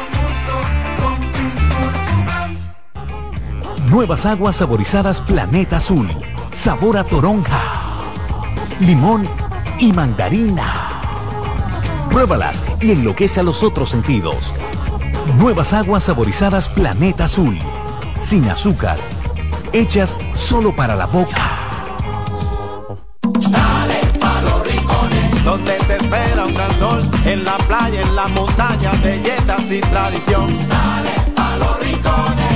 [3.91, 6.07] Nuevas aguas saborizadas Planeta Azul.
[6.53, 7.59] Sabor a toronja,
[8.79, 9.27] limón
[9.79, 10.63] y mandarina.
[12.09, 14.53] Pruébalas y enloquece a los otros sentidos.
[15.37, 17.59] Nuevas aguas saborizadas Planeta Azul.
[18.21, 18.97] Sin azúcar.
[19.73, 21.49] Hechas solo para la boca.
[23.49, 23.99] Dale
[25.65, 30.90] te espera un gran sol, en la playa, en la montaña, y.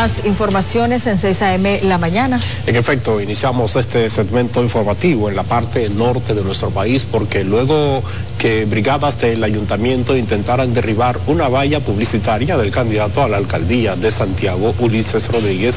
[0.00, 2.40] Pruebas, informaciones en 6 AM la mañana.
[2.66, 8.02] En efecto, iniciamos este segmento informativo en la parte norte de nuestro país porque luego
[8.38, 14.10] que brigadas del ayuntamiento intentaran derribar una valla publicitaria del candidato a la alcaldía de
[14.10, 15.76] Santiago, Ulises Rodríguez,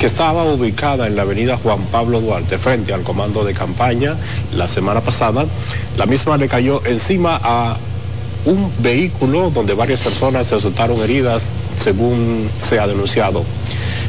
[0.00, 4.16] que estaba ubicada en la avenida Juan Pablo Duarte frente al comando de campaña
[4.56, 5.46] la semana pasada,
[5.96, 7.76] la misma le cayó encima a
[8.44, 11.44] un vehículo donde varias personas resultaron heridas,
[11.76, 13.44] según se ha denunciado.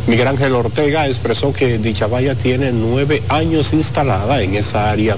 [0.07, 5.17] Miguel Ángel Ortega expresó que dicha valla tiene nueve años instalada en esa área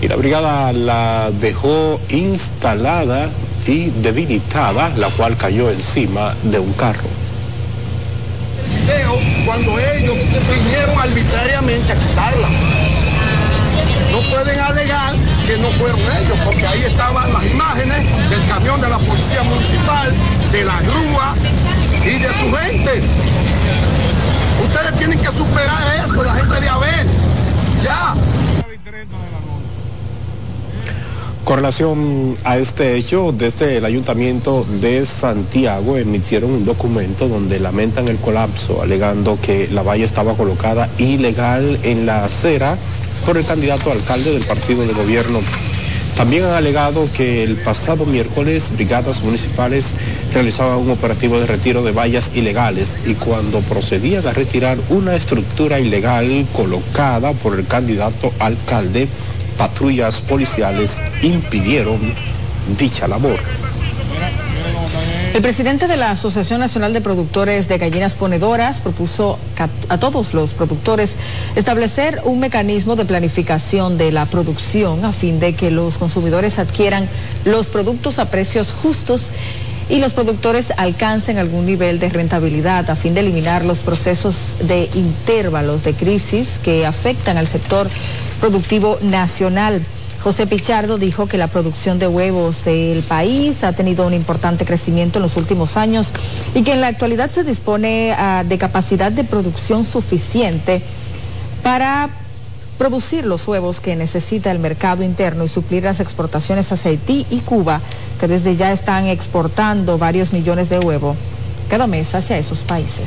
[0.00, 3.28] y la brigada la dejó instalada
[3.66, 7.08] y debilitada, la cual cayó encima de un carro.
[9.46, 10.16] cuando ellos
[10.64, 12.48] vinieron arbitrariamente a quitarla.
[14.10, 15.14] No pueden alegar
[15.46, 20.12] que no fueron ellos, porque ahí estaban las imágenes del camión de la policía municipal,
[20.50, 21.34] de la grúa
[22.04, 23.02] y de su gente.
[24.62, 27.08] Ustedes tienen que superar eso, la gente de Abel.
[27.82, 28.14] Ya.
[31.44, 38.08] Con relación a este hecho, desde el Ayuntamiento de Santiago emitieron un documento donde lamentan
[38.08, 42.78] el colapso, alegando que la valla estaba colocada ilegal en la acera
[43.24, 45.40] por el candidato alcalde del partido de gobierno.
[46.16, 49.94] También han alegado que el pasado miércoles brigadas municipales
[50.32, 55.80] realizaban un operativo de retiro de vallas ilegales y cuando procedían a retirar una estructura
[55.80, 59.08] ilegal colocada por el candidato alcalde,
[59.58, 61.98] patrullas policiales impidieron
[62.78, 63.38] dicha labor.
[65.34, 69.36] El presidente de la Asociación Nacional de Productores de Gallinas Ponedoras propuso
[69.88, 71.16] a todos los productores
[71.56, 77.08] establecer un mecanismo de planificación de la producción a fin de que los consumidores adquieran
[77.44, 79.30] los productos a precios justos
[79.88, 84.88] y los productores alcancen algún nivel de rentabilidad a fin de eliminar los procesos de
[84.94, 87.90] intervalos de crisis que afectan al sector
[88.38, 89.82] productivo nacional.
[90.24, 95.18] José Pichardo dijo que la producción de huevos del país ha tenido un importante crecimiento
[95.18, 96.12] en los últimos años
[96.54, 100.80] y que en la actualidad se dispone uh, de capacidad de producción suficiente
[101.62, 102.08] para
[102.78, 107.40] producir los huevos que necesita el mercado interno y suplir las exportaciones hacia Haití y
[107.40, 107.82] Cuba,
[108.18, 111.18] que desde ya están exportando varios millones de huevos
[111.68, 113.04] cada mes hacia esos países.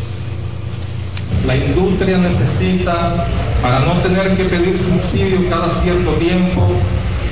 [1.47, 3.26] La industria necesita,
[3.63, 6.68] para no tener que pedir subsidio cada cierto tiempo,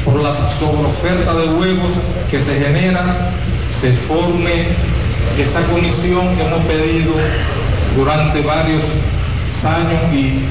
[0.06, 1.93] por la sobreoferta de huevos
[2.30, 3.32] que se genera,
[3.70, 4.68] se forme
[5.38, 7.12] esa comisión que hemos pedido
[7.97, 8.84] durante varios
[9.66, 10.45] años y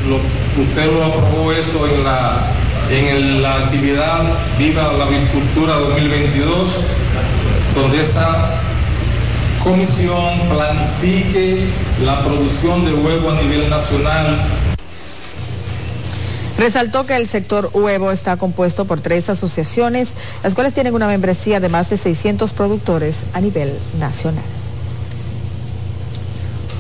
[0.60, 2.46] usted lo aprobó eso en la,
[2.90, 4.24] en la actividad
[4.58, 6.84] Viva la Agricultura 2022,
[7.76, 8.50] donde esa
[9.62, 11.64] comisión planifique
[12.04, 14.36] la producción de huevo a nivel nacional
[16.58, 21.60] Resaltó que el sector huevo está compuesto por tres asociaciones, las cuales tienen una membresía
[21.60, 24.44] de más de 600 productores a nivel nacional.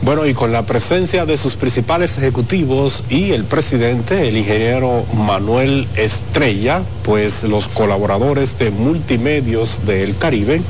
[0.02, 5.88] Bueno, y con la presencia de sus principales ejecutivos y el presidente, el ingeniero Manuel
[5.96, 10.60] Estrella, pues los colaboradores de multimedios del Caribe,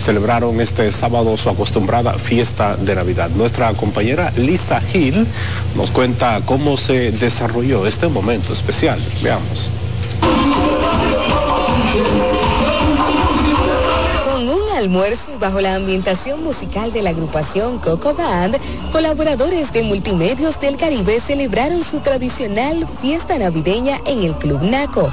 [0.00, 3.30] celebraron este sábado su acostumbrada fiesta de Navidad.
[3.30, 5.26] Nuestra compañera Lisa Hill
[5.76, 8.98] nos cuenta cómo se desarrolló este momento especial.
[9.22, 9.70] Veamos.
[14.32, 18.56] Con un almuerzo y bajo la ambientación musical de la agrupación Coco Band,
[18.92, 25.12] colaboradores de Multimedios del Caribe celebraron su tradicional fiesta navideña en el Club Naco.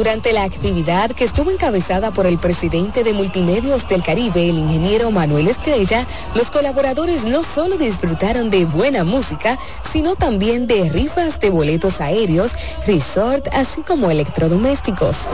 [0.00, 5.10] Durante la actividad que estuvo encabezada por el presidente de Multimedios del Caribe, el ingeniero
[5.10, 9.58] Manuel Estrella, los colaboradores no solo disfrutaron de buena música,
[9.92, 12.52] sino también de rifas de boletos aéreos,
[12.86, 15.28] resort, así como electrodomésticos.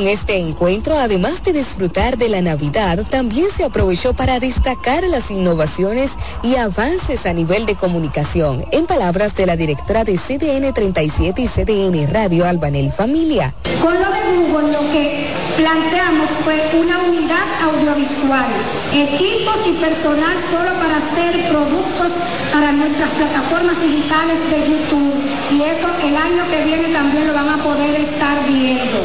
[0.00, 5.30] Con este encuentro, además de disfrutar de la Navidad, también se aprovechó para destacar las
[5.30, 11.42] innovaciones y avances a nivel de comunicación, en palabras de la directora de CDN 37
[11.42, 13.54] y CDN Radio Albanel Familia.
[13.82, 15.26] Con lo de Google lo que
[15.58, 18.46] planteamos fue una unidad audiovisual,
[18.94, 22.12] equipos y personal solo para hacer productos
[22.50, 25.14] para nuestras plataformas digitales de YouTube.
[25.50, 28.98] Y eso el año que viene también lo van a poder estar viendo.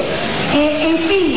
[0.57, 1.35] Eh, en fin,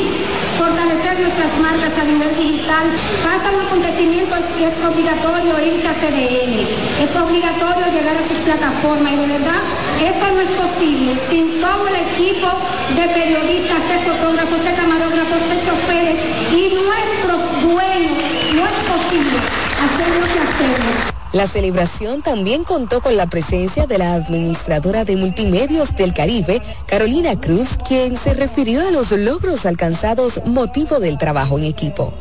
[0.56, 2.86] fortalecer nuestras marcas a nivel digital.
[3.24, 6.54] Pasa un acontecimiento y es obligatorio irse a CDN.
[7.02, 9.60] Es obligatorio llegar a sus plataformas y de verdad
[9.98, 12.46] eso no es posible sin todo el equipo
[12.94, 16.18] de periodistas, de fotógrafos, de camarógrafos, de choferes
[16.54, 18.22] y nuestros dueños.
[18.54, 19.38] No es posible
[19.82, 21.17] hacer lo que hacemos.
[21.32, 27.38] La celebración también contó con la presencia de la administradora de multimedios del Caribe, Carolina
[27.38, 32.14] Cruz, quien se refirió a los logros alcanzados motivo del trabajo en equipo.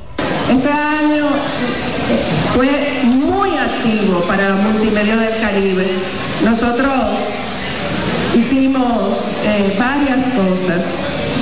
[0.51, 1.25] Este año
[2.53, 2.69] fue
[3.05, 5.87] muy activo para la multimedia del Caribe.
[6.43, 6.91] Nosotros
[8.35, 10.83] hicimos eh, varias cosas,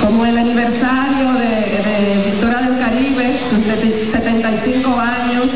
[0.00, 3.64] como el aniversario de, de Victoria del Caribe, sus
[4.12, 5.52] 75 años,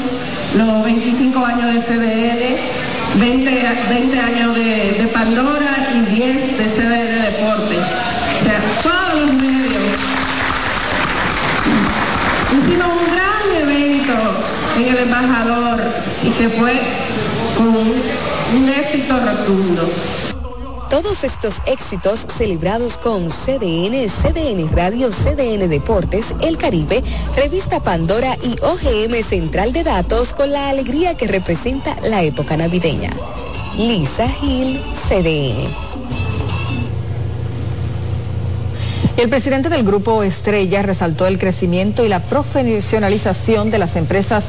[0.56, 7.22] los 25 años de CDN, 20, 20 años de, de, Pandora y 10 de CDN
[7.22, 7.86] Deportes.
[8.40, 9.82] O sea, todos los medios.
[12.52, 14.14] Hicimos un gran evento
[14.76, 15.80] en el embajador
[16.22, 16.80] y que fue
[17.56, 19.88] con un éxito rotundo.
[20.90, 27.04] Todos estos éxitos celebrados con CDN, CDN Radio, CDN Deportes, El Caribe,
[27.36, 33.10] Revista Pandora y OGM Central de Datos con la alegría que representa la época navideña.
[33.78, 35.90] Lisa Gil, CDN.
[39.16, 44.46] El presidente del grupo Estrella resaltó el crecimiento y la profesionalización de las empresas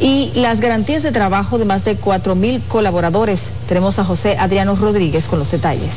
[0.00, 3.48] y las garantías de trabajo de más de 4.000 colaboradores.
[3.68, 5.94] Tenemos a José Adriano Rodríguez con los detalles.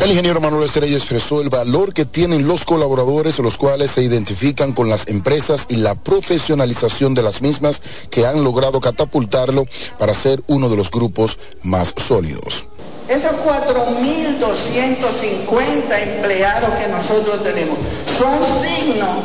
[0.00, 4.72] El ingeniero Manuel Estrella expresó el valor que tienen los colaboradores, los cuales se identifican
[4.72, 7.80] con las empresas y la profesionalización de las mismas
[8.10, 9.64] que han logrado catapultarlo
[9.98, 12.66] para ser uno de los grupos más sólidos.
[13.08, 17.78] Esos 4.250 empleados que nosotros tenemos
[18.18, 19.16] son signos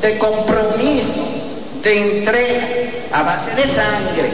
[0.00, 1.26] de compromiso,
[1.82, 2.66] de entrega
[3.12, 4.30] a base de sangre,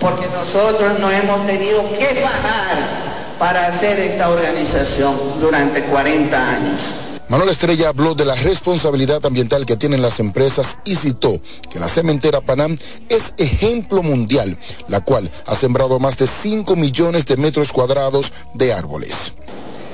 [0.00, 2.76] porque nosotros no hemos tenido que bajar
[3.38, 6.94] para hacer esta organización durante 40 años.
[7.28, 11.38] Manuel Estrella habló de la responsabilidad ambiental que tienen las empresas y citó
[11.70, 12.78] que la cementera Panam
[13.10, 18.72] es ejemplo mundial, la cual ha sembrado más de 5 millones de metros cuadrados de
[18.72, 19.34] árboles.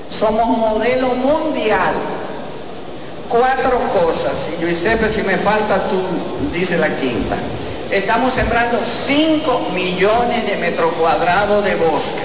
[0.09, 1.93] Somos modelo mundial.
[3.29, 6.01] Cuatro cosas, y Giuseppe, si me falta tú,
[6.53, 7.35] dice la quinta.
[7.91, 12.23] Estamos sembrando 5 millones de metros cuadrados de bosque.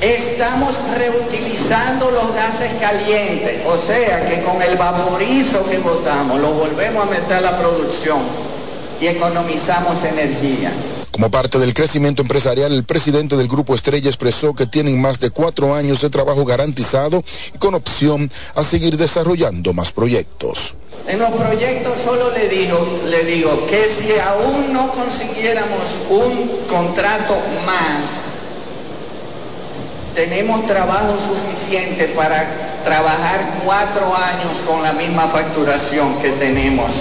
[0.00, 7.06] Estamos reutilizando los gases calientes, o sea que con el vaporizo que botamos lo volvemos
[7.06, 8.18] a meter a la producción
[9.00, 10.72] y economizamos energía.
[11.20, 15.28] Como parte del crecimiento empresarial, el presidente del Grupo Estrella expresó que tienen más de
[15.28, 17.22] cuatro años de trabajo garantizado
[17.54, 20.76] y con opción a seguir desarrollando más proyectos.
[21.06, 27.36] En los proyectos solo le digo, le digo que si aún no consiguiéramos un contrato
[27.66, 28.22] más,
[30.14, 36.92] tenemos trabajo suficiente para trabajar cuatro años con la misma facturación que tenemos,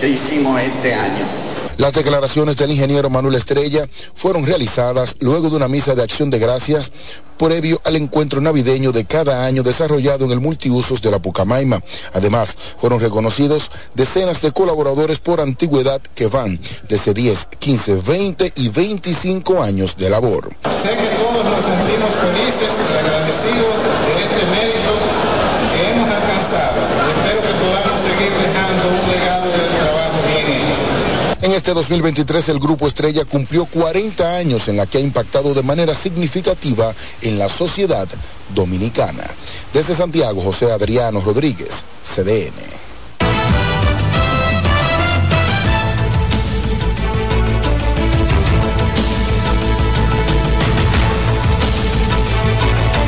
[0.00, 1.51] que hicimos este año.
[1.82, 6.38] Las declaraciones del ingeniero Manuel Estrella fueron realizadas luego de una misa de acción de
[6.38, 6.92] gracias
[7.36, 11.82] previo al encuentro navideño de cada año desarrollado en el multiusos de la Pucamaima.
[12.12, 18.68] Además, fueron reconocidos decenas de colaboradores por antigüedad que van desde 10, 15, 20 y
[18.68, 20.50] 25 años de labor.
[20.84, 23.74] Sé que todos nos sentimos felices agradecidos
[24.06, 24.42] de este
[25.74, 31.12] que hemos alcanzado y espero que podamos seguir dejando un legado del trabajo bien hecho.
[31.42, 35.62] En este 2023 el Grupo Estrella cumplió 40 años en la que ha impactado de
[35.62, 38.08] manera significativa en la sociedad
[38.52, 39.22] dominicana.
[39.72, 42.81] Desde Santiago, José Adriano Rodríguez, CDN.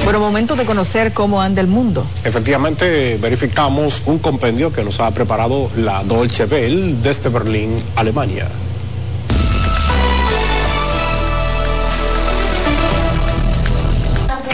[0.05, 2.07] Bueno, momento de conocer cómo anda el mundo.
[2.25, 8.47] Efectivamente, verificamos un compendio que nos ha preparado la Dolce Bell desde Berlín, Alemania.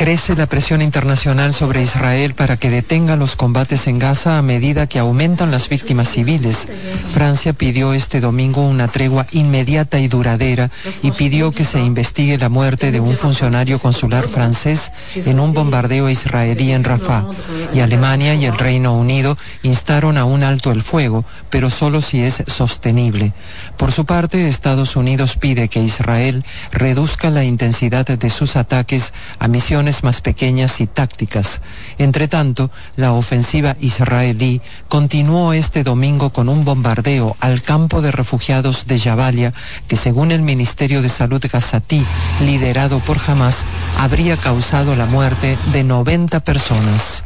[0.00, 4.86] Crece la presión internacional sobre Israel para que detenga los combates en Gaza a medida
[4.86, 6.68] que aumentan las víctimas civiles.
[7.12, 10.70] Francia pidió este domingo una tregua inmediata y duradera
[11.02, 16.08] y pidió que se investigue la muerte de un funcionario consular francés en un bombardeo
[16.08, 17.26] israelí en Rafah.
[17.74, 22.22] Y Alemania y el Reino Unido instaron a un alto el fuego, pero solo si
[22.22, 23.34] es sostenible.
[23.76, 26.42] Por su parte, Estados Unidos pide que Israel
[26.72, 31.60] reduzca la intensidad de sus ataques a misiones más pequeñas y tácticas.
[31.98, 38.86] Entre tanto, la ofensiva israelí continuó este domingo con un bombardeo al campo de refugiados
[38.86, 39.52] de Jabalia,
[39.88, 42.04] que según el Ministerio de Salud gazatí,
[42.44, 43.66] liderado por Hamas,
[43.98, 47.24] habría causado la muerte de 90 personas.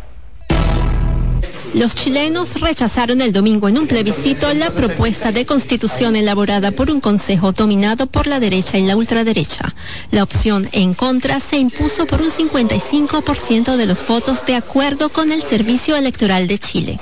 [1.74, 7.00] Los chilenos rechazaron el domingo en un plebiscito la propuesta de constitución elaborada por un
[7.00, 9.74] consejo dominado por la derecha y la ultraderecha.
[10.12, 15.32] La opción en contra se impuso por un 55% de los votos de acuerdo con
[15.32, 17.00] el Servicio Electoral de Chile.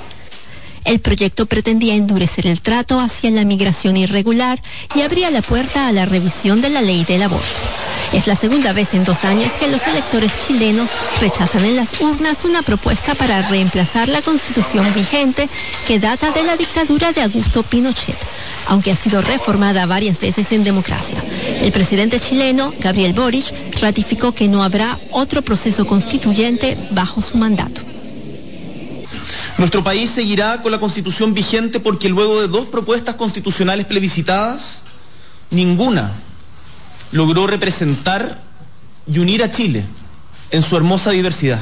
[0.85, 4.61] El proyecto pretendía endurecer el trato hacia la migración irregular
[4.95, 7.45] y abría la puerta a la revisión de la ley del aborto.
[8.11, 12.43] Es la segunda vez en dos años que los electores chilenos rechazan en las urnas
[12.43, 15.49] una propuesta para reemplazar la constitución vigente
[15.87, 18.17] que data de la dictadura de Augusto Pinochet,
[18.67, 21.23] aunque ha sido reformada varias veces en democracia.
[21.61, 23.45] El presidente chileno, Gabriel Boric,
[23.81, 27.92] ratificó que no habrá otro proceso constituyente bajo su mandato.
[29.57, 34.81] Nuestro país seguirá con la constitución vigente porque luego de dos propuestas constitucionales plebiscitadas,
[35.51, 36.11] ninguna
[37.11, 38.41] logró representar
[39.07, 39.85] y unir a Chile
[40.51, 41.59] en su hermosa diversidad.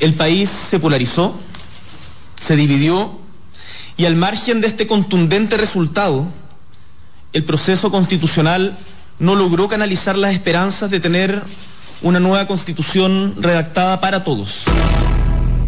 [0.00, 1.38] El país se polarizó,
[2.40, 3.18] se dividió
[3.96, 6.26] y al margen de este contundente resultado,
[7.32, 8.76] el proceso constitucional
[9.18, 11.42] no logró canalizar las esperanzas de tener
[12.02, 14.64] una nueva constitución redactada para todos.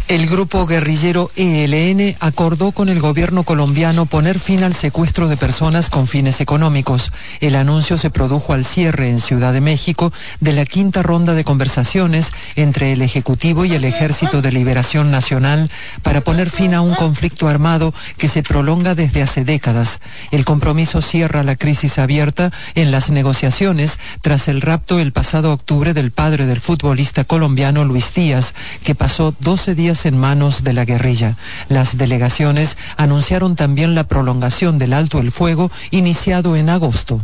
[0.09, 5.91] El grupo guerrillero ELN acordó con el gobierno colombiano poner fin al secuestro de personas
[5.91, 7.11] con fines económicos.
[7.41, 11.43] El anuncio se produjo al cierre en Ciudad de México de la quinta ronda de
[11.43, 15.69] conversaciones entre el Ejecutivo y el Ejército de Liberación Nacional
[16.01, 20.01] para poner fin a un conflicto armado que se prolonga desde hace décadas.
[20.31, 25.93] El compromiso cierra la crisis abierta en las negociaciones tras el rapto el pasado octubre
[25.93, 30.85] del padre del futbolista colombiano Luis Díaz, que pasó 12 días en manos de la
[30.85, 31.35] guerrilla.
[31.67, 37.21] Las delegaciones anunciaron también la prolongación del alto el fuego iniciado en agosto.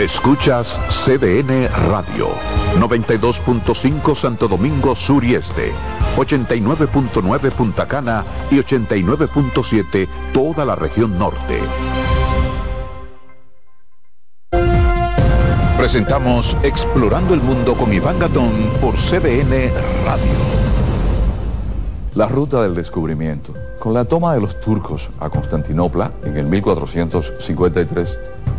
[0.00, 2.30] Escuchas CDN Radio,
[2.78, 5.74] 92.5 Santo Domingo Sur y Este,
[6.16, 11.58] 89.9 Punta Cana y 89.7 toda la región norte.
[15.76, 19.70] Presentamos Explorando el Mundo con Iván Gatón por CDN
[20.06, 20.70] Radio.
[22.14, 23.52] La ruta del descubrimiento.
[23.78, 28.18] Con la toma de los turcos a Constantinopla en el 1453,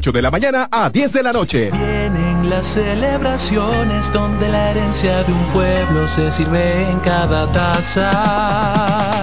[0.00, 1.70] de la mañana a 10 de la noche.
[1.70, 9.22] Vienen las celebraciones donde la herencia de un pueblo se sirve en cada taza.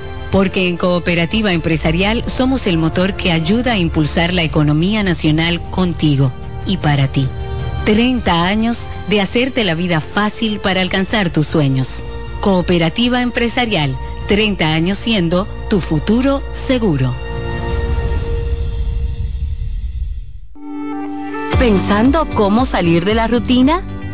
[0.31, 6.31] Porque en Cooperativa Empresarial somos el motor que ayuda a impulsar la economía nacional contigo
[6.65, 7.27] y para ti.
[7.85, 8.77] 30 años
[9.09, 12.03] de hacerte la vida fácil para alcanzar tus sueños.
[12.39, 17.13] Cooperativa Empresarial, 30 años siendo tu futuro seguro.
[21.59, 23.83] ¿Pensando cómo salir de la rutina?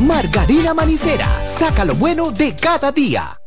[0.00, 3.38] Margarina Manicera, saca lo bueno de cada día.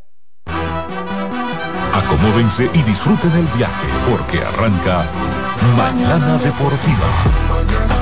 [1.93, 5.05] Acomódense y disfruten el viaje porque arranca
[5.77, 7.07] Mañana Deportiva.
[7.37, 8.00] Mañana deportiva.